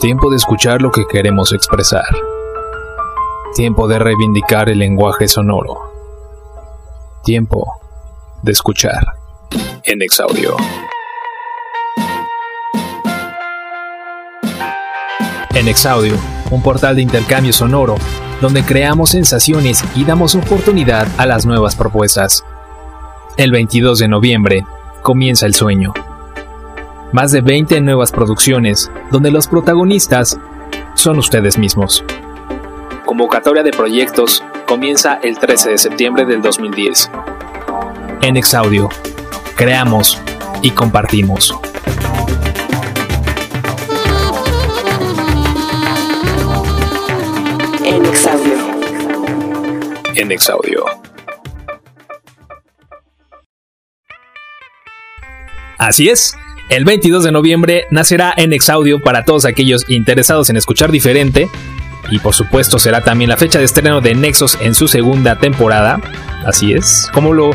Tiempo 0.00 0.30
de 0.30 0.36
escuchar 0.36 0.80
lo 0.80 0.92
que 0.92 1.08
queremos 1.10 1.52
expresar. 1.52 2.06
Tiempo 3.56 3.88
de 3.88 3.98
reivindicar 3.98 4.68
el 4.68 4.78
lenguaje 4.78 5.26
sonoro. 5.26 5.76
Tiempo 7.24 7.66
de 8.44 8.52
escuchar. 8.52 9.04
En 9.82 10.00
Exaudio. 10.00 10.54
En 15.56 15.66
Exaudio, 15.66 16.14
un 16.52 16.62
portal 16.62 16.94
de 16.94 17.02
intercambio 17.02 17.52
sonoro 17.52 17.96
donde 18.40 18.62
creamos 18.62 19.10
sensaciones 19.10 19.82
y 19.96 20.04
damos 20.04 20.36
oportunidad 20.36 21.08
a 21.18 21.26
las 21.26 21.44
nuevas 21.44 21.74
propuestas. 21.74 22.44
El 23.36 23.50
22 23.50 23.98
de 23.98 24.06
noviembre 24.06 24.64
comienza 25.02 25.46
el 25.46 25.56
sueño 25.56 25.92
más 27.12 27.32
de 27.32 27.40
20 27.40 27.80
nuevas 27.80 28.12
producciones 28.12 28.90
donde 29.10 29.30
los 29.30 29.48
protagonistas 29.48 30.38
son 30.94 31.18
ustedes 31.18 31.58
mismos. 31.58 32.04
Convocatoria 33.04 33.62
de 33.62 33.70
proyectos 33.70 34.42
comienza 34.66 35.18
el 35.22 35.38
13 35.38 35.70
de 35.70 35.78
septiembre 35.78 36.26
del 36.26 36.42
2010. 36.42 37.10
En 38.22 38.36
Exaudio, 38.36 38.88
creamos 39.56 40.20
y 40.62 40.70
compartimos. 40.72 41.58
En 47.84 48.04
Exaudio. 48.04 48.56
En 50.14 50.32
Exaudio. 50.32 50.84
Así 55.78 56.10
es. 56.10 56.36
El 56.68 56.84
22 56.84 57.24
de 57.24 57.32
noviembre 57.32 57.86
nacerá 57.90 58.34
en 58.36 58.52
Exaudio 58.52 59.00
para 59.00 59.24
todos 59.24 59.46
aquellos 59.46 59.86
interesados 59.88 60.50
en 60.50 60.56
escuchar 60.58 60.92
diferente. 60.92 61.48
Y 62.10 62.18
por 62.18 62.34
supuesto 62.34 62.78
será 62.78 63.02
también 63.02 63.30
la 63.30 63.38
fecha 63.38 63.58
de 63.58 63.64
estreno 63.64 64.02
de 64.02 64.14
Nexos 64.14 64.58
en 64.60 64.74
su 64.74 64.86
segunda 64.86 65.36
temporada. 65.36 65.98
Así 66.44 66.74
es, 66.74 67.08
como 67.12 67.32
lo, 67.32 67.50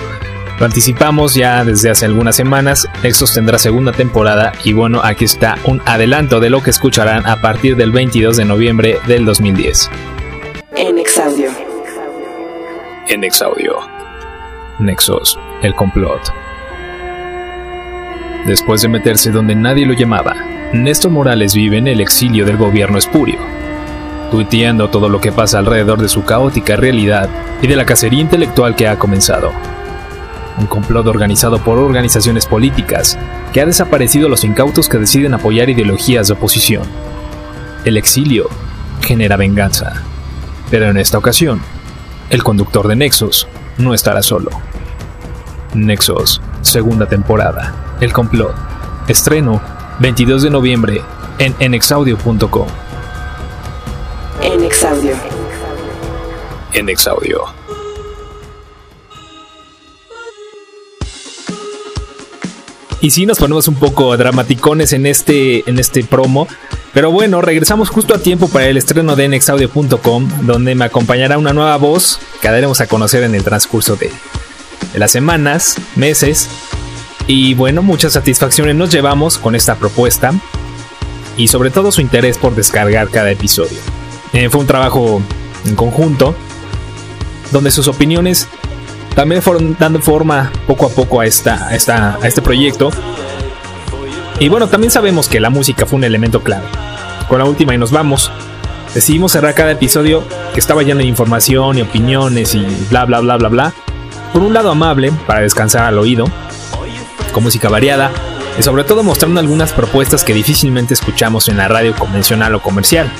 lo 0.59 0.65
anticipamos 0.65 1.35
ya 1.35 1.63
desde 1.63 1.91
hace 1.91 2.05
algunas 2.05 2.35
semanas, 2.35 2.87
Nexos 3.03 3.33
tendrá 3.33 3.59
segunda 3.59 3.91
temporada 3.91 4.51
y 4.63 4.73
bueno, 4.73 5.01
aquí 5.03 5.25
está 5.25 5.57
un 5.65 5.81
adelanto 5.85 6.39
de 6.39 6.49
lo 6.49 6.61
que 6.61 6.71
escucharán 6.71 7.25
a 7.27 7.39
partir 7.39 7.75
del 7.75 7.91
22 7.91 8.37
de 8.37 8.45
noviembre 8.45 8.99
del 9.07 9.25
2010. 9.25 9.89
En 10.75 10.97
Exaudio. 10.97 11.51
En 13.07 13.23
Exaudio. 13.23 13.77
Nexos, 14.79 15.37
el 15.61 15.75
complot. 15.75 16.42
Después 18.45 18.81
de 18.81 18.89
meterse 18.89 19.31
donde 19.31 19.55
nadie 19.55 19.85
lo 19.85 19.93
llamaba, 19.93 20.35
Néstor 20.73 21.11
Morales 21.11 21.53
vive 21.53 21.77
en 21.77 21.87
el 21.87 22.01
exilio 22.01 22.45
del 22.45 22.57
gobierno 22.57 22.97
espurio, 22.97 23.39
tuiteando 24.31 24.89
todo 24.89 25.07
lo 25.07 25.21
que 25.21 25.31
pasa 25.31 25.59
alrededor 25.59 26.01
de 26.01 26.09
su 26.09 26.25
caótica 26.25 26.75
realidad 26.75 27.29
y 27.61 27.67
de 27.67 27.77
la 27.77 27.85
cacería 27.85 28.19
intelectual 28.19 28.75
que 28.75 28.89
ha 28.89 28.99
comenzado. 28.99 29.51
Un 30.57 30.65
complot 30.65 31.07
organizado 31.07 31.59
por 31.59 31.77
organizaciones 31.77 32.45
políticas 32.45 33.17
que 33.53 33.61
ha 33.61 33.65
desaparecido 33.65 34.27
a 34.27 34.29
los 34.29 34.43
incautos 34.43 34.89
que 34.89 34.97
deciden 34.97 35.33
apoyar 35.33 35.69
ideologías 35.69 36.27
de 36.27 36.33
oposición. 36.33 36.83
El 37.85 37.95
exilio 37.95 38.49
genera 39.01 39.37
venganza. 39.37 40.03
Pero 40.69 40.89
en 40.89 40.97
esta 40.97 41.17
ocasión, 41.17 41.61
el 42.29 42.43
conductor 42.43 42.87
de 42.87 42.95
Nexos 42.97 43.47
no 43.77 43.93
estará 43.93 44.21
solo. 44.21 44.51
Nexos, 45.73 46.41
segunda 46.61 47.05
temporada. 47.07 47.82
El 47.99 48.11
complot. 48.13 48.55
Estreno 49.07 49.61
22 49.99 50.43
de 50.43 50.49
noviembre 50.49 51.01
en 51.39 51.55
enexaudio.com. 51.59 52.67
En 54.41 54.63
Exaudio. 54.63 55.15
En 56.73 56.89
Exaudio. 56.89 57.43
Y 63.01 63.11
si 63.11 63.25
nos 63.25 63.37
ponemos 63.37 63.67
un 63.67 63.75
poco 63.75 64.15
dramaticones 64.15 64.93
en 64.93 65.05
este, 65.05 65.69
en 65.69 65.77
este 65.79 66.03
promo, 66.03 66.47
Pero 66.93 67.11
bueno, 67.11 67.41
regresamos 67.41 67.89
justo 67.89 68.13
a 68.13 68.19
tiempo 68.19 68.47
para 68.49 68.67
el 68.67 68.77
estreno 68.77 69.15
de 69.15 69.27
nexaudio.com, 69.27 70.29
donde 70.43 70.75
me 70.75 70.85
acompañará 70.85 71.39
una 71.39 71.51
nueva 71.51 71.75
voz 71.77 72.19
que 72.39 72.49
daremos 72.49 72.81
a 72.81 72.87
conocer 72.87 73.23
en 73.23 73.33
el 73.33 73.43
transcurso 73.43 73.95
de, 73.95 74.11
de 74.93 74.99
las 74.99 75.11
semanas, 75.11 75.77
meses. 75.95 76.47
Y 77.27 77.53
bueno, 77.53 77.81
muchas 77.81 78.13
satisfacciones 78.13 78.75
nos 78.75 78.91
llevamos 78.91 79.37
con 79.37 79.55
esta 79.55 79.75
propuesta 79.75 80.33
y 81.37 81.47
sobre 81.47 81.71
todo 81.71 81.91
su 81.91 82.01
interés 82.01 82.37
por 82.37 82.53
descargar 82.53 83.09
cada 83.09 83.31
episodio. 83.31 83.79
Eh, 84.33 84.49
fue 84.49 84.61
un 84.61 84.67
trabajo 84.67 85.21
en 85.65 85.75
conjunto 85.75 86.35
donde 87.51 87.71
sus 87.71 87.87
opiniones 87.87 88.47
también 89.15 89.41
fueron 89.41 89.77
dando 89.79 89.99
forma 90.01 90.51
poco 90.67 90.87
a 90.87 90.89
poco 90.89 91.21
a, 91.21 91.25
esta, 91.25 91.73
esta, 91.73 92.17
este 92.23 92.41
proyecto. 92.41 92.89
Y 94.39 94.49
bueno, 94.49 94.67
también 94.67 94.91
sabemos 94.91 95.27
que 95.27 95.39
la 95.39 95.49
música 95.49 95.85
fue 95.85 95.97
un 95.97 96.03
elemento 96.03 96.41
clave. 96.41 96.65
Con 97.29 97.39
la 97.39 97.45
última 97.45 97.73
y 97.73 97.77
nos 97.77 97.91
vamos. 97.91 98.31
Decidimos 98.93 99.31
cerrar 99.31 99.53
cada 99.53 99.71
episodio 99.71 100.23
que 100.53 100.59
estaba 100.59 100.83
lleno 100.83 100.99
de 100.99 101.05
información 101.05 101.77
y 101.77 101.81
opiniones 101.81 102.53
y 102.53 102.65
bla 102.89 103.05
bla 103.05 103.21
bla 103.21 103.37
bla 103.37 103.49
bla. 103.49 103.73
Por 104.33 104.41
un 104.41 104.53
lado 104.53 104.71
amable, 104.71 105.11
para 105.27 105.41
descansar 105.41 105.83
al 105.85 105.99
oído, 105.99 106.25
con 107.33 107.43
música 107.43 107.67
variada, 107.67 108.11
y 108.57 108.63
sobre 108.63 108.85
todo 108.85 109.03
mostrando 109.03 109.41
algunas 109.41 109.73
propuestas 109.73 110.23
que 110.23 110.33
difícilmente 110.33 110.93
escuchamos 110.93 111.49
en 111.49 111.57
la 111.57 111.67
radio 111.67 111.93
convencional 111.95 112.55
o 112.55 112.61
comercial. 112.61 113.11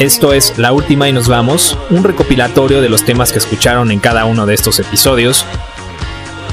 Esto 0.00 0.32
es 0.32 0.58
La 0.58 0.72
Última 0.72 1.08
y 1.08 1.12
nos 1.12 1.28
vamos, 1.28 1.76
un 1.90 2.02
recopilatorio 2.02 2.80
de 2.80 2.88
los 2.88 3.04
temas 3.04 3.32
que 3.32 3.38
escucharon 3.38 3.90
en 3.92 4.00
cada 4.00 4.24
uno 4.24 4.46
de 4.46 4.54
estos 4.54 4.80
episodios. 4.80 5.44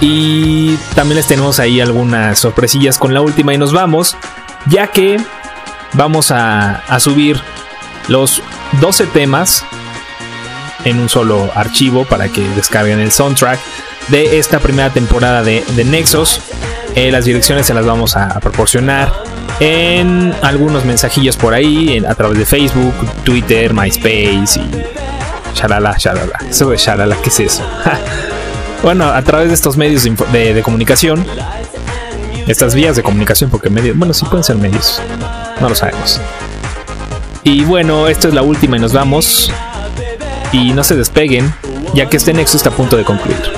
Y 0.02 0.76
también 0.94 1.16
les 1.16 1.28
tenemos 1.28 1.60
ahí 1.60 1.80
algunas 1.80 2.38
sorpresillas 2.38 3.00
con 3.00 3.14
La 3.14 3.22
Última 3.22 3.54
y 3.54 3.58
nos 3.58 3.72
vamos, 3.72 4.18
ya 4.68 4.88
que 4.88 5.18
vamos 5.94 6.30
a, 6.30 6.84
a 6.88 7.00
subir 7.00 7.42
los 8.10 8.44
12 8.82 9.08
temas 9.08 9.64
en 10.84 11.00
un 11.00 11.10
solo 11.10 11.50
archivo 11.56 12.06
para 12.06 12.30
que 12.30 12.48
descarguen 12.50 13.00
el 13.00 13.12
soundtrack 13.12 13.60
de 14.10 14.40
esta 14.40 14.60
primera 14.60 14.90
temporada 14.90 15.44
de, 15.44 15.64
de 15.76 15.84
Nexus. 15.84 16.42
Eh, 16.96 17.12
las 17.12 17.26
direcciones 17.26 17.68
se 17.68 17.74
las 17.74 17.86
vamos 17.86 18.16
a, 18.16 18.40
proporcionar 18.40 19.12
en 19.60 20.34
algunos 20.42 20.86
mensajillos 20.86 21.38
por 21.38 21.54
ahí, 21.54 22.04
a 22.08 22.16
través 22.16 22.38
de 22.38 22.46
Facebook, 22.46 22.94
Twitter, 23.24 23.74
MySpace 23.74 24.60
y 24.60 25.56
shalala, 25.56 25.96
shalala. 25.98 26.40
Eso 26.50 26.70
de 26.70 26.78
shalala, 26.78 27.16
¿qué 27.22 27.30
es 27.30 27.40
eso? 27.40 27.64
bueno, 28.84 29.06
a 29.06 29.22
través 29.22 29.50
de 29.50 29.54
estos 29.54 29.78
medios 29.78 30.04
de, 30.04 30.16
de, 30.32 30.54
de, 30.54 30.64
comunicación, 30.64 31.26
estas 32.48 32.74
vías 32.74 32.96
de 32.96 33.04
comunicación, 33.04 33.50
porque 33.50 33.70
medios, 33.70 33.98
bueno, 33.98 34.14
sí 34.14 34.26
pueden 34.26 34.44
ser 34.44 34.56
medios, 34.56 35.02
no 35.60 35.70
lo 35.70 35.76
sabemos. 35.76 36.20
Y 37.44 37.64
bueno, 37.64 38.08
esto 38.08 38.28
es 38.28 38.34
la 38.34 38.42
última 38.42 38.78
y 38.78 38.80
nos 38.80 38.92
vamos. 38.92 39.52
Y 40.52 40.74
no 40.74 40.84
se 40.84 40.96
despeguen, 40.96 41.54
ya 41.94 42.08
que 42.08 42.18
este 42.18 42.34
nexo 42.34 42.58
está 42.58 42.70
a 42.70 42.74
punto 42.74 42.98
de 42.98 43.04
concluir. 43.04 43.57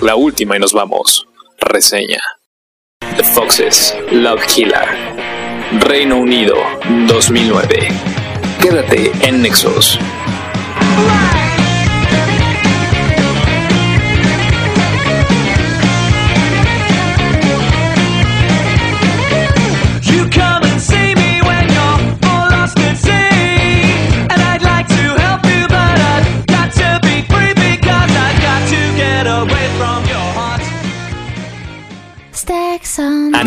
La 0.00 0.14
última 0.14 0.56
y 0.56 0.60
nos 0.60 0.72
vamos. 0.72 1.26
Reseña. 1.60 2.20
The 3.16 3.24
Foxes, 3.24 3.96
Love 4.12 4.46
Killer. 4.46 4.88
Reino 5.80 6.18
Unido, 6.18 6.54
2009. 7.08 7.88
Quédate 8.60 9.10
en 9.22 9.42
Nexus. 9.42 9.98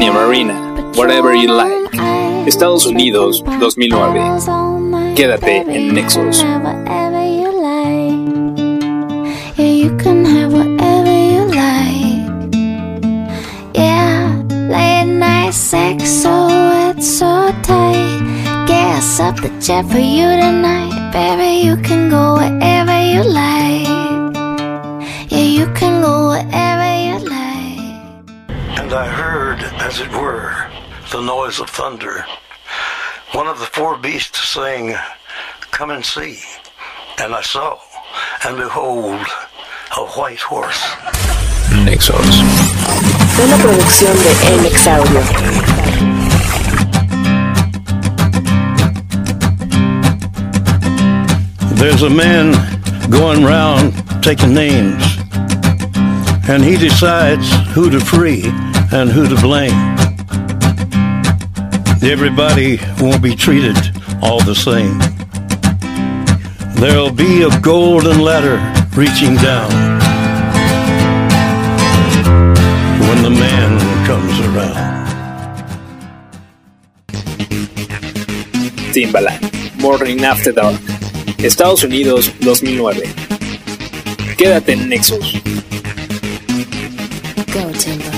Marina, 0.10 0.54
Whatever 0.96 1.36
You 1.36 1.54
Like, 1.54 2.48
Estados 2.48 2.86
Unidos 2.86 3.44
2009. 3.60 5.14
Quédate 5.16 5.66
en 5.68 5.94
Nexus. 5.94 6.46
Sex, 15.52 16.10
so 16.10 16.48
it's 16.50 17.20
so 17.20 17.52
tight. 17.62 18.66
Gas 18.68 19.20
up 19.20 19.36
the 19.42 19.50
jet 19.60 19.86
for 19.86 20.00
you 20.00 20.28
tonight, 20.40 21.12
baby. 21.12 21.66
You 21.66 21.76
can 21.76 22.10
go 22.10 22.36
wherever 22.36 22.98
you 23.14 23.24
like. 23.24 23.88
Yeah, 25.30 25.40
you 25.40 25.68
can 25.74 26.02
go 26.02 26.30
wherever. 26.30 26.71
And 28.92 29.00
I 29.00 29.08
heard, 29.08 29.64
as 29.88 30.02
it 30.02 30.12
were, 30.12 30.70
the 31.14 31.22
noise 31.22 31.62
of 31.62 31.70
thunder. 31.70 32.26
One 33.32 33.48
of 33.48 33.58
the 33.60 33.66
four 33.68 33.98
beasts 33.98 34.50
saying, 34.50 34.98
Come 35.72 35.92
and 35.92 36.06
see. 36.06 36.42
And 37.18 37.34
I 37.34 37.42
saw, 37.42 37.80
and 38.44 38.58
behold, 38.58 39.26
a 39.96 40.06
white 40.18 40.42
horse. 40.42 40.84
Nexus. 41.86 42.42
Una 43.40 43.56
producción 43.64 44.14
de 44.24 44.34
NX 44.60 44.88
Audio. 44.88 45.22
There's 51.76 52.02
a 52.04 52.10
man 52.10 52.52
going 53.10 53.46
round 53.46 53.94
taking 54.22 54.54
names, 54.54 55.02
and 56.50 56.62
he 56.62 56.76
decides 56.76 57.50
who 57.74 57.90
to 57.90 58.02
free 58.02 58.52
and 58.94 59.10
who 59.10 59.28
to 59.28 59.36
blame. 59.42 59.96
Everybody 62.04 62.80
won't 63.00 63.22
be 63.22 63.36
treated 63.36 63.78
all 64.22 64.40
the 64.44 64.56
same. 64.56 65.00
There'll 66.76 67.12
be 67.12 67.44
a 67.44 67.60
golden 67.62 68.20
ladder 68.22 68.58
reaching 68.96 69.36
down 69.36 69.72
when 73.08 73.24
the 73.24 73.30
man 73.30 73.80
comes 74.06 74.40
around. 74.42 74.92
Timbaland, 78.94 79.80
Morning 79.80 80.26
After 80.26 80.52
Dark, 80.52 80.82
Estados 81.38 81.84
Unidos 81.84 82.30
2009. 82.42 83.04
Quédate 84.38 84.74
en 84.74 84.90
Nexus. 84.90 85.42
Go, 87.54 87.72
Timbo. 87.74 88.11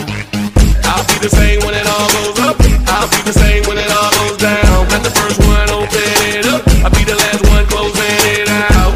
Be 1.08 1.18
the 1.20 1.30
same 1.30 1.60
when 1.66 1.74
it 1.74 1.88
all 1.88 2.08
goes 2.16 2.40
up. 2.40 2.56
I'll 2.88 3.10
be 3.10 3.20
the 3.26 3.34
same 3.34 3.64
when 3.68 3.78
it 3.78 3.92
all 3.92 4.12
goes 4.20 4.38
down. 4.38 4.88
The 5.04 5.10
first 5.10 5.40
one 5.48 5.70
up. 6.48 6.62
I'll 6.84 6.92
be 6.92 7.04
the 7.04 7.16
last 7.16 7.44
one 7.50 7.66
it 8.40 8.50
out. 8.50 8.94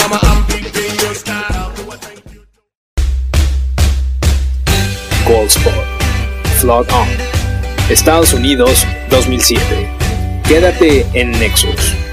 Mama, 0.00 0.20
style. 1.14 1.72
Gold 5.26 5.50
Spot, 5.50 5.84
Flood 6.60 6.90
On, 6.92 7.08
Estados 7.90 8.32
Unidos 8.32 8.86
2007. 9.10 9.88
Quédate 10.44 11.04
en 11.14 11.32
Nexus. 11.32 12.05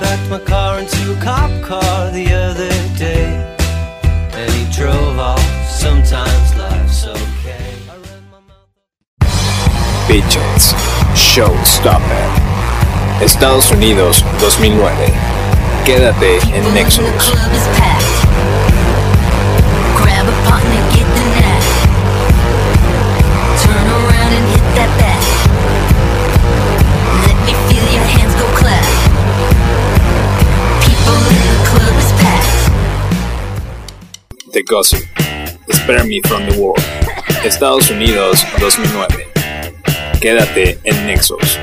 Backed 0.00 0.28
my 0.28 0.38
car 0.38 0.78
into 0.80 1.12
a 1.12 1.20
cop 1.22 1.50
car 1.62 2.10
the 2.10 2.32
other 2.32 2.70
day, 2.96 3.28
and 4.32 4.52
he 4.52 4.64
drove 4.72 5.18
off. 5.18 5.40
Sometimes 5.68 6.56
life's 6.56 7.06
okay. 7.06 7.74
I 7.88 7.96
ran 7.96 8.22
my 8.30 8.40
Showstopper, 11.14 12.26
Estados 13.20 13.70
Unidos 13.70 14.24
2009. 14.40 15.12
Quédate 15.84 16.38
en 16.52 16.74
Nexus. 16.74 17.32
The 34.56 34.62
Gossip, 34.62 35.04
Spare 35.70 36.04
Me 36.04 36.22
from 36.22 36.48
the 36.48 36.58
World, 36.58 36.82
Estados 37.44 37.90
Unidos 37.90 38.42
2009. 38.58 39.06
Quédate 40.18 40.78
en 40.82 41.06
Nexus. 41.06 41.58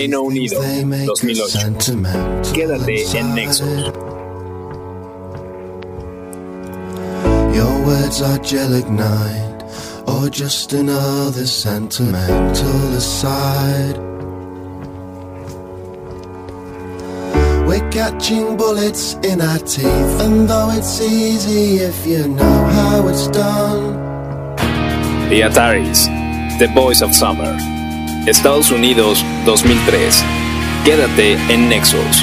Reino 0.00 0.22
Unido, 0.22 0.62
2008. 1.14 2.52
Quédate 2.54 3.04
en 3.18 3.34
Nexus. 3.34 3.92
Your 7.54 7.84
words 7.84 8.22
are 8.22 8.38
gelic 8.38 8.88
night, 8.88 9.62
or 10.06 10.30
just 10.30 10.72
another 10.72 11.46
sentimental 11.46 12.94
aside. 12.96 13.98
We're 17.66 17.86
catching 17.90 18.56
bullets 18.56 19.18
in 19.22 19.42
our 19.42 19.58
teeth, 19.58 20.20
and 20.24 20.48
though 20.48 20.70
it's 20.70 21.02
easy 21.02 21.84
if 21.84 22.06
you 22.06 22.26
know 22.26 22.64
how 22.72 23.06
it's 23.06 23.28
done. 23.28 24.56
The 25.28 25.42
Ataris, 25.42 26.08
The 26.58 26.68
Boys 26.74 27.02
of 27.02 27.14
Summer, 27.14 27.54
Estados 28.26 28.70
Unidos 28.70 29.24
2003. 29.46 30.22
Quédate 30.84 31.38
en 31.48 31.70
Nexus. 31.70 32.22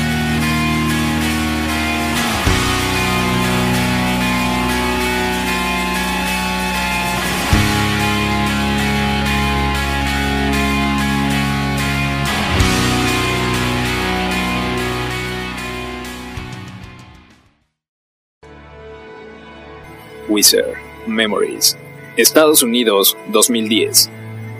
Wizard, 20.30 20.76
Memories, 21.08 21.76
Estados 22.18 22.62
Unidos 22.62 23.18
2010. 23.32 24.17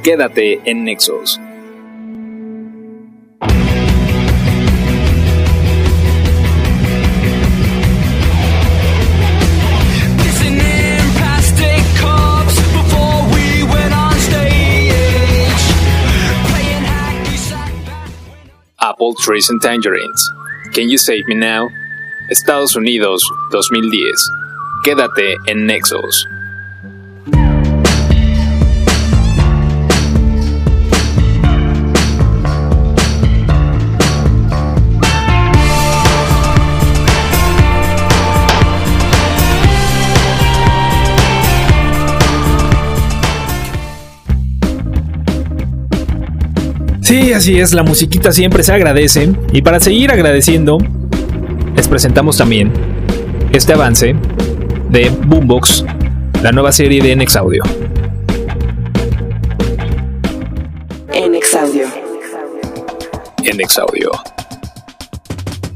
Quédate 0.08 0.62
en 0.66 0.86
Nexus. 0.86 1.38
Apple 18.80 19.14
Trees 19.16 19.50
and 19.50 19.62
Tangerines. 19.62 20.32
Can 20.74 20.88
You 20.88 20.98
Save 20.98 21.28
Me 21.28 21.36
Now? 21.36 21.68
Estados 22.32 22.78
Unidos 22.78 23.30
2010. 23.52 24.30
Quédate 24.86 25.36
en 25.48 25.66
Nexus. 25.66 26.37
Sí, 47.08 47.32
así 47.32 47.58
es, 47.58 47.74
la 47.74 47.84
musiquita 47.84 48.34
siempre 48.34 48.64
se 48.64 48.74
agradece. 48.74 49.32
Y 49.54 49.62
para 49.62 49.80
seguir 49.80 50.12
agradeciendo, 50.12 50.78
les 51.74 51.88
presentamos 51.88 52.36
también 52.36 52.74
este 53.54 53.72
avance 53.72 54.14
de 54.90 55.10
Boombox, 55.26 55.86
la 56.44 56.52
nueva 56.52 56.74
serie 56.74 57.02
de 57.02 57.16
NX 57.16 57.38
Audio. 57.38 57.64
NX 61.14 61.56
Audio. 61.56 61.88
NX 63.54 63.78
Audio. 63.78 64.12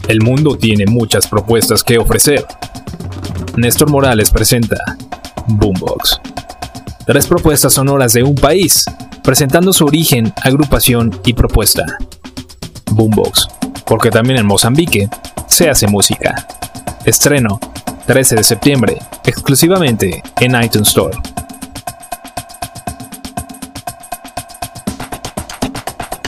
El 0.09 0.19
mundo 0.19 0.57
tiene 0.57 0.85
muchas 0.85 1.27
propuestas 1.27 1.81
que 1.81 1.97
ofrecer. 1.97 2.43
Néstor 3.55 3.89
Morales 3.89 4.31
presenta 4.31 4.75
Boombox. 5.47 6.19
Tres 7.05 7.25
propuestas 7.25 7.71
sonoras 7.71 8.11
de 8.11 8.21
un 8.21 8.35
país, 8.35 8.83
presentando 9.23 9.73
su 9.73 9.85
origen, 9.85 10.33
agrupación 10.43 11.19
y 11.25 11.33
propuesta. 11.33 11.85
Boombox, 12.91 13.47
porque 13.85 14.09
también 14.09 14.39
en 14.39 14.45
Mozambique 14.45 15.09
se 15.47 15.69
hace 15.69 15.87
música. 15.87 16.47
Estreno 17.05 17.59
13 18.07 18.35
de 18.35 18.43
septiembre, 18.43 18.97
exclusivamente 19.25 20.21
en 20.39 20.61
iTunes 20.61 20.89
Store. 20.89 21.17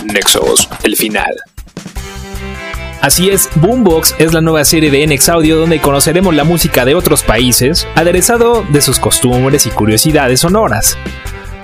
Nexus, 0.05 0.67
el 0.83 0.95
final. 0.95 1.31
Así 3.01 3.29
es, 3.29 3.49
Boombox 3.55 4.15
es 4.17 4.31
la 4.31 4.39
nueva 4.39 4.63
serie 4.63 4.89
de 4.89 5.05
NX 5.05 5.27
Audio 5.27 5.57
donde 5.57 5.81
conoceremos 5.81 6.33
la 6.33 6.45
música 6.45 6.85
de 6.85 6.95
otros 6.95 7.21
países, 7.23 7.85
aderezado 7.95 8.63
de 8.69 8.81
sus 8.81 8.97
costumbres 8.97 9.65
y 9.65 9.71
curiosidades 9.71 10.39
sonoras. 10.39 10.97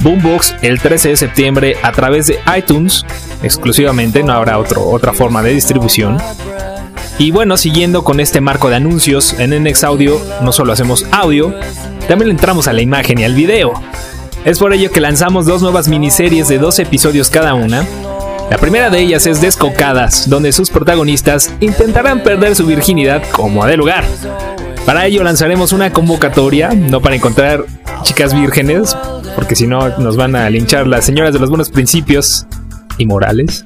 Boombox 0.02 0.56
el 0.62 0.80
13 0.80 1.10
de 1.10 1.18
septiembre 1.18 1.78
a 1.84 1.92
través 1.92 2.28
de 2.28 2.40
iTunes, 2.58 3.06
exclusivamente, 3.44 4.24
no 4.24 4.34
habrá 4.34 4.58
otro, 4.58 4.88
otra 4.90 5.14
forma 5.14 5.42
de 5.44 5.54
distribución. 5.54 6.18
Y 7.18 7.32
bueno, 7.32 7.58
siguiendo 7.58 8.04
con 8.04 8.20
este 8.20 8.40
marco 8.40 8.70
de 8.70 8.78
anuncios, 8.78 9.36
en 9.40 9.64
NX 9.64 9.84
Audio 9.84 10.22
no 10.42 10.54
solo 10.54 10.72
hacemos 10.72 11.06
audio, 11.12 11.54
también 12.08 12.32
entramos 12.32 12.68
a 12.68 12.74
la 12.74 12.82
imagen 12.82 13.20
y 13.20 13.26
al 13.26 13.36
video. 13.36 13.74
Es 14.46 14.58
por 14.58 14.74
ello 14.74 14.90
que 14.90 15.02
lanzamos 15.02 15.46
dos 15.46 15.62
nuevas 15.62 15.90
miniseries 15.90 16.48
de 16.48 16.60
dos 16.60 16.80
episodios 16.80 17.30
cada 17.30 17.54
una. 17.56 17.86
La 18.50 18.58
primera 18.58 18.90
de 18.90 19.00
ellas 19.00 19.28
es 19.28 19.42
Descocadas, 19.42 20.30
donde 20.30 20.52
sus 20.52 20.70
protagonistas 20.70 21.54
intentarán 21.60 22.24
perder 22.24 22.56
su 22.56 22.66
virginidad 22.66 23.22
como 23.32 23.66
de 23.66 23.78
lugar. 23.78 24.04
Para 24.86 25.06
ello 25.06 25.24
lanzaremos 25.24 25.72
una 25.72 25.92
convocatoria, 25.92 26.70
no 26.70 27.00
para 27.00 27.16
encontrar 27.16 27.66
chicas 28.02 28.34
vírgenes, 28.34 28.98
porque 29.36 29.56
si 29.56 29.68
no 29.68 29.98
nos 30.00 30.18
van 30.18 30.36
a 30.36 30.50
linchar 30.50 30.88
las 30.88 31.06
señoras 31.06 31.34
de 31.34 31.40
los 31.40 31.50
buenos 31.50 31.70
principios 31.70 32.48
y 32.98 33.06
morales. 33.06 33.66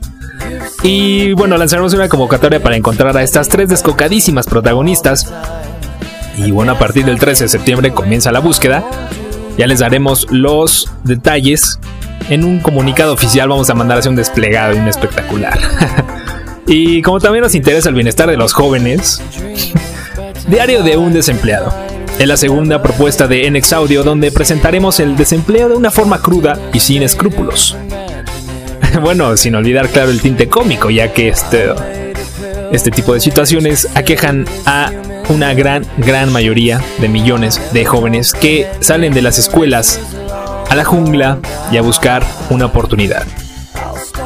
Y 0.84 1.32
bueno, 1.32 1.58
lanzaremos 1.58 1.94
una 1.94 2.10
convocatoria 2.10 2.62
para 2.62 2.76
encontrar 2.76 3.16
a 3.16 3.24
estas 3.24 3.48
tres 3.48 3.70
descocadísimas 3.70 4.48
protagonistas. 4.48 5.32
Y 6.38 6.52
bueno, 6.52 6.74
a 6.74 6.78
partir 6.78 7.06
del 7.06 7.20
13 7.20 7.46
de 7.46 7.50
septiembre 7.50 7.94
comienza 7.94 8.34
la 8.34 8.40
búsqueda. 8.40 8.84
Ya 9.58 9.66
les 9.66 9.80
daremos 9.80 10.28
los 10.30 10.90
detalles. 11.06 11.80
En 12.30 12.44
un 12.44 12.60
comunicado 12.60 13.14
oficial 13.14 13.50
vamos 13.50 13.70
a 13.70 13.74
mandar 13.74 14.00
hacia 14.00 14.10
un 14.10 14.16
desplegado 14.16 14.74
y 14.76 14.78
un 14.78 14.88
espectacular. 14.88 15.60
y 16.68 17.02
como 17.02 17.20
también 17.20 17.44
nos 17.44 17.56
interesa 17.56 17.90
el 17.90 17.96
bienestar 17.96 18.30
de 18.30 18.38
los 18.38 18.54
jóvenes, 18.54 19.22
Diario 20.48 20.84
de 20.84 20.98
un 20.98 21.14
desempleado. 21.14 21.74
Es 22.20 22.28
la 22.28 22.36
segunda 22.36 22.82
propuesta 22.82 23.28
de 23.28 23.50
NX 23.50 23.74
Audio 23.74 24.04
donde 24.04 24.32
presentaremos 24.32 25.00
el 25.00 25.16
desempleo 25.16 25.70
de 25.70 25.76
una 25.76 25.90
forma 25.90 26.22
cruda 26.22 26.60
y 26.74 26.80
sin 26.80 27.02
escrúpulos. 27.02 27.78
bueno, 29.02 29.38
sin 29.38 29.56
olvidar 29.56 29.90
claro 29.90 30.12
el 30.12 30.22
tinte 30.22 30.50
cómico, 30.50 30.90
ya 30.90 31.14
que 31.14 31.30
este, 31.30 31.70
este 32.72 32.92
tipo 32.92 33.14
de 33.14 33.22
situaciones 33.22 33.88
aquejan 33.96 34.46
a 34.66 34.92
una 35.30 35.54
gran, 35.54 35.86
gran 35.98 36.32
mayoría 36.32 36.82
de 37.00 37.08
millones 37.08 37.62
de 37.72 37.86
jóvenes 37.86 38.34
que 38.34 38.68
salen 38.82 39.14
de 39.14 39.22
las 39.22 39.40
escuelas 39.40 40.00
a 40.74 40.76
la 40.76 40.86
jungla 40.86 41.38
y 41.72 41.78
a 41.78 41.84
buscar 41.84 42.26
una 42.50 42.66
oportunidad. 42.66 43.28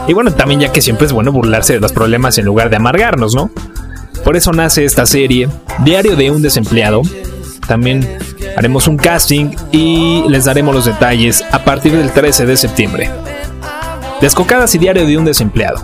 Y 0.08 0.14
bueno, 0.14 0.34
también 0.34 0.62
ya 0.62 0.72
que 0.72 0.82
siempre 0.82 1.06
es 1.06 1.12
bueno 1.12 1.34
burlarse 1.34 1.74
de 1.74 1.82
los 1.82 1.92
problemas 1.92 2.38
en 2.38 2.46
lugar 2.46 2.70
de 2.70 2.78
amargarnos, 2.78 3.36
¿no? 3.36 3.52
Por 4.24 4.38
eso 4.38 4.54
nace 4.54 4.86
esta 4.86 5.06
serie, 5.06 5.50
Diario 5.80 6.16
de 6.16 6.32
un 6.32 6.42
desempleado. 6.42 7.02
También 7.68 8.18
haremos 8.56 8.88
un 8.88 8.96
casting 8.96 9.58
y 9.74 10.24
les 10.30 10.46
daremos 10.46 10.74
los 10.74 10.86
detalles 10.86 11.44
a 11.52 11.66
partir 11.66 11.92
del 11.92 12.12
13 12.12 12.46
de 12.46 12.56
septiembre. 12.56 13.12
Descocadas 14.22 14.74
y 14.74 14.78
Diario 14.78 15.06
de 15.06 15.18
un 15.18 15.26
desempleado. 15.26 15.84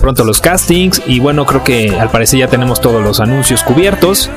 Pronto 0.00 0.22
los 0.22 0.40
castings 0.40 1.02
y 1.04 1.18
bueno, 1.18 1.46
creo 1.46 1.64
que 1.64 1.98
al 1.98 2.10
parecer 2.10 2.38
ya 2.38 2.46
tenemos 2.46 2.80
todos 2.80 3.02
los 3.02 3.18
anuncios 3.18 3.64
cubiertos. 3.64 4.30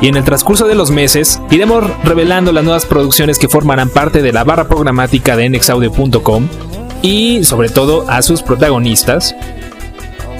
Y 0.00 0.08
en 0.08 0.16
el 0.16 0.24
transcurso 0.24 0.66
de 0.66 0.74
los 0.74 0.90
meses 0.90 1.40
iremos 1.50 1.84
revelando 2.04 2.52
las 2.52 2.64
nuevas 2.64 2.86
producciones 2.86 3.38
que 3.38 3.48
formarán 3.48 3.88
parte 3.88 4.22
de 4.22 4.32
la 4.32 4.44
barra 4.44 4.68
programática 4.68 5.36
de 5.36 5.48
nxaudio.com 5.48 6.48
y 7.02 7.44
sobre 7.44 7.68
todo 7.68 8.08
a 8.08 8.22
sus 8.22 8.42
protagonistas, 8.42 9.34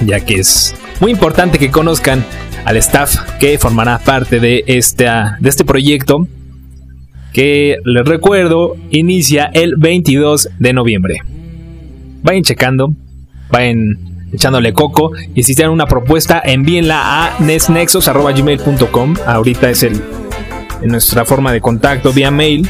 ya 0.04 0.20
que 0.20 0.36
es 0.36 0.74
muy 1.00 1.10
importante 1.10 1.58
que 1.58 1.70
conozcan 1.70 2.24
al 2.64 2.76
staff 2.78 3.16
que 3.38 3.58
formará 3.58 3.98
parte 3.98 4.40
de, 4.40 4.64
esta, 4.66 5.36
de 5.40 5.48
este 5.48 5.64
proyecto 5.64 6.26
que 7.32 7.76
les 7.84 8.04
recuerdo 8.06 8.76
inicia 8.90 9.50
el 9.52 9.74
22 9.76 10.50
de 10.58 10.72
noviembre. 10.72 11.16
Vayan 12.22 12.42
checando, 12.42 12.92
vayan 13.50 14.13
echándole 14.35 14.73
coco. 14.73 15.12
Y 15.35 15.42
si 15.44 15.55
tienen 15.55 15.73
una 15.73 15.87
propuesta 15.87 16.40
envíenla 16.44 17.25
a 17.25 17.38
nesnexos.gmail.com 17.40 19.14
ahorita 19.27 19.70
es 19.70 19.83
el 19.83 20.03
nuestra 20.83 21.25
forma 21.25 21.53
de 21.53 21.61
contacto 21.61 22.12
vía 22.12 22.31
mail. 22.31 22.68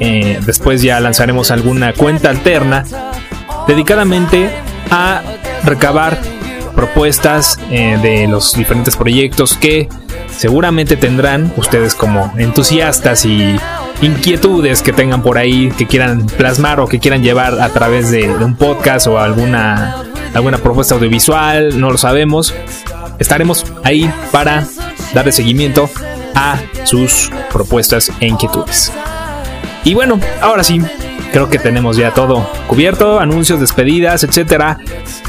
Eh, 0.00 0.38
después 0.44 0.82
ya 0.82 1.00
lanzaremos 1.00 1.50
alguna 1.50 1.92
cuenta 1.92 2.30
alterna 2.30 2.84
dedicadamente 3.66 4.48
a 4.90 5.22
recabar 5.64 6.20
propuestas 6.74 7.58
eh, 7.70 7.98
de 8.00 8.28
los 8.28 8.54
diferentes 8.54 8.96
proyectos 8.96 9.56
que 9.56 9.88
seguramente 10.30 10.96
tendrán 10.96 11.52
ustedes 11.56 11.94
como 11.96 12.32
entusiastas 12.38 13.24
y 13.24 13.56
inquietudes 14.00 14.82
que 14.82 14.92
tengan 14.92 15.22
por 15.22 15.38
ahí, 15.38 15.72
que 15.76 15.86
quieran 15.86 16.26
plasmar 16.26 16.78
o 16.78 16.86
que 16.86 17.00
quieran 17.00 17.22
llevar 17.22 17.60
a 17.60 17.68
través 17.70 18.10
de 18.10 18.30
un 18.30 18.54
podcast 18.54 19.08
o 19.08 19.18
alguna, 19.18 20.04
alguna 20.34 20.58
propuesta 20.58 20.94
audiovisual, 20.94 21.78
no 21.80 21.90
lo 21.90 21.98
sabemos. 21.98 22.54
Estaremos 23.18 23.64
ahí 23.84 24.10
para 24.30 24.66
darle 25.14 25.32
seguimiento 25.32 25.90
a 26.34 26.58
sus 26.84 27.30
propuestas 27.52 28.12
e 28.20 28.26
inquietudes. 28.26 28.92
Y 29.84 29.94
bueno, 29.94 30.20
ahora 30.40 30.62
sí, 30.62 30.80
creo 31.32 31.48
que 31.48 31.58
tenemos 31.58 31.96
ya 31.96 32.12
todo 32.12 32.48
cubierto, 32.66 33.20
anuncios, 33.20 33.60
despedidas, 33.60 34.24
etcétera. 34.24 34.78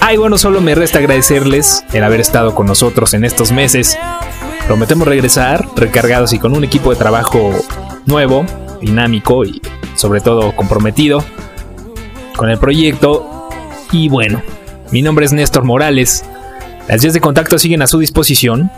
Ay, 0.01 0.17
bueno, 0.17 0.37
solo 0.37 0.61
me 0.61 0.75
resta 0.75 0.99
agradecerles 0.99 1.83
el 1.93 2.03
haber 2.03 2.19
estado 2.19 2.55
con 2.55 2.67
nosotros 2.67 3.13
en 3.13 3.25
estos 3.25 3.51
meses. 3.51 3.97
Prometemos 4.67 5.07
regresar 5.07 5.65
recargados 5.75 6.33
y 6.33 6.39
con 6.39 6.55
un 6.55 6.63
equipo 6.63 6.91
de 6.91 6.97
trabajo 6.97 7.51
nuevo, 8.05 8.45
dinámico 8.81 9.43
y 9.45 9.61
sobre 9.95 10.21
todo 10.21 10.55
comprometido 10.55 11.23
con 12.35 12.49
el 12.49 12.59
proyecto. 12.59 13.49
Y 13.91 14.09
bueno, 14.09 14.41
mi 14.91 15.01
nombre 15.01 15.25
es 15.25 15.33
Néstor 15.33 15.63
Morales. 15.63 16.25
Las 16.87 17.01
vías 17.01 17.13
de 17.13 17.21
contacto 17.21 17.59
siguen 17.59 17.81
a 17.81 17.87
su 17.87 17.99
disposición. 17.99 18.71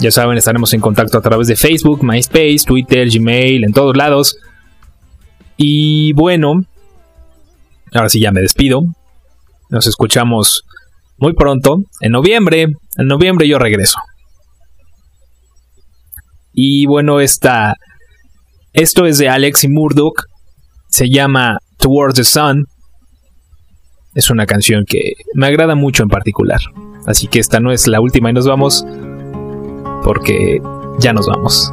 Ya 0.00 0.10
saben, 0.10 0.36
estaremos 0.36 0.72
en 0.72 0.80
contacto 0.80 1.18
a 1.18 1.22
través 1.22 1.46
de 1.46 1.56
Facebook, 1.56 2.02
MySpace, 2.02 2.64
Twitter, 2.66 3.08
Gmail, 3.08 3.64
en 3.64 3.72
todos 3.72 3.96
lados. 3.96 4.36
Y 5.56 6.12
bueno, 6.14 6.62
ahora 7.92 8.08
sí 8.08 8.20
ya 8.20 8.32
me 8.32 8.40
despido. 8.40 8.80
Nos 9.70 9.86
escuchamos 9.86 10.64
muy 11.18 11.34
pronto, 11.34 11.76
en 12.00 12.12
noviembre. 12.12 12.66
En 12.96 13.06
noviembre 13.06 13.48
yo 13.48 13.58
regreso. 13.58 13.98
Y 16.52 16.86
bueno, 16.86 17.20
esta, 17.20 17.74
esto 18.72 19.06
es 19.06 19.18
de 19.18 19.28
Alex 19.28 19.64
y 19.64 19.68
Murdoch. 19.68 20.24
Se 20.88 21.08
llama 21.08 21.58
Towards 21.76 22.16
the 22.16 22.24
Sun. 22.24 22.64
Es 24.14 24.30
una 24.30 24.46
canción 24.46 24.84
que 24.86 25.14
me 25.34 25.46
agrada 25.46 25.74
mucho 25.74 26.02
en 26.02 26.08
particular. 26.08 26.60
Así 27.06 27.26
que 27.26 27.38
esta 27.38 27.60
no 27.60 27.72
es 27.72 27.86
la 27.86 28.00
última 28.00 28.30
y 28.30 28.32
nos 28.32 28.46
vamos. 28.46 28.84
Porque 30.02 30.60
ya 30.98 31.12
nos 31.12 31.26
vamos. 31.26 31.72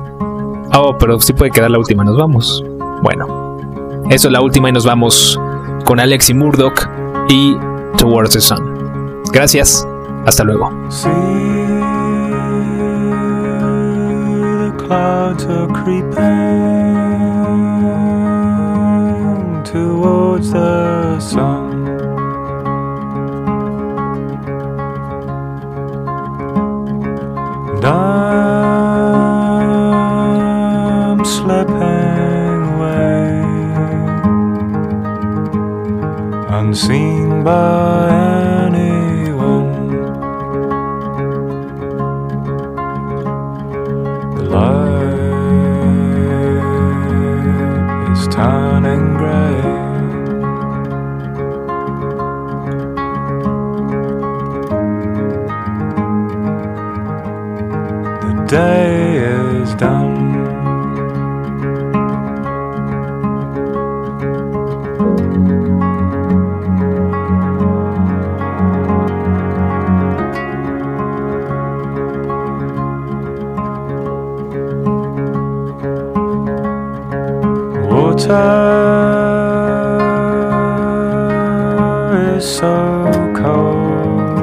Oh, 0.73 0.95
pero 0.99 1.19
sí 1.19 1.33
puede 1.33 1.51
quedar 1.51 1.71
la 1.71 1.79
última 1.79 2.03
nos 2.03 2.17
vamos. 2.17 2.63
Bueno, 3.01 4.05
eso 4.09 4.27
es 4.27 4.31
la 4.31 4.41
última 4.41 4.69
y 4.69 4.71
nos 4.71 4.85
vamos 4.85 5.39
con 5.85 5.99
Alex 5.99 6.29
y 6.29 6.33
Murdoch 6.33 6.89
y 7.29 7.55
Towards 7.97 8.31
the 8.31 8.41
Sun. 8.41 9.23
Gracias. 9.31 9.87
Hasta 10.25 10.43
luego. 10.43 10.71
Unseen 36.75 37.41
by 37.41 38.09
anyone. 38.67 39.91
The 44.35 44.43
light 44.55 44.91
is 48.11 48.21
turning 48.27 49.05
grey. 49.15 49.61
The 58.21 58.33
day 58.49 58.84
Water 78.15 78.37
is 82.37 82.45
so 82.57 83.11
cold 83.35 84.37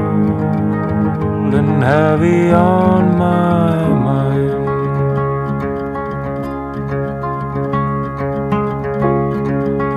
and 1.55 1.83
heavy 1.83 2.51
on 2.51 3.17
my 3.17 3.89
mind. 4.09 4.69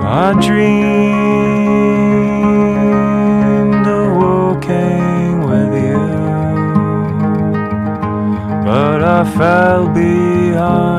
I 0.06 0.32
dreamed 0.40 0.96
of 3.86 4.16
walking 4.16 5.44
with 5.50 5.72
you, 5.84 6.06
but 8.64 9.00
I 9.04 9.22
fell 9.36 9.86
behind. 9.88 10.95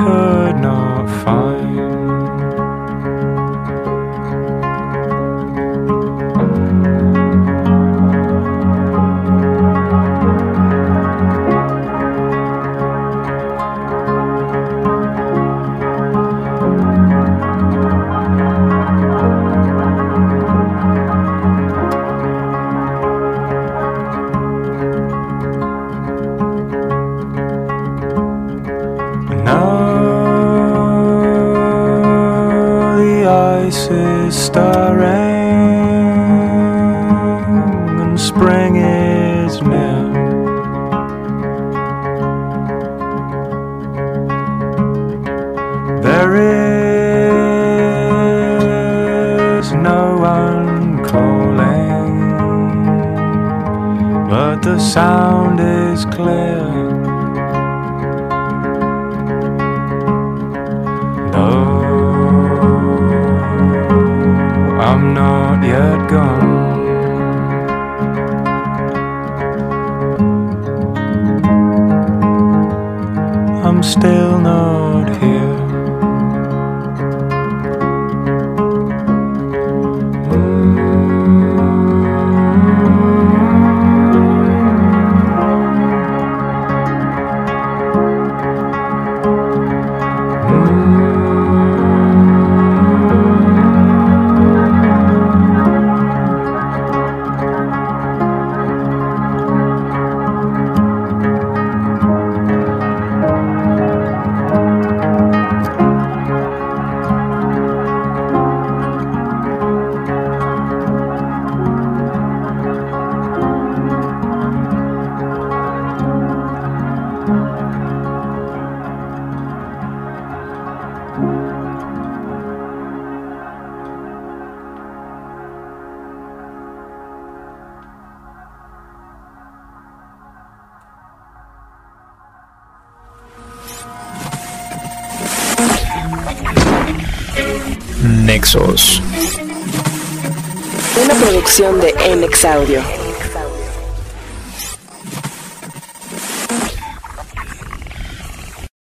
I 0.00 0.29
is 34.56 34.79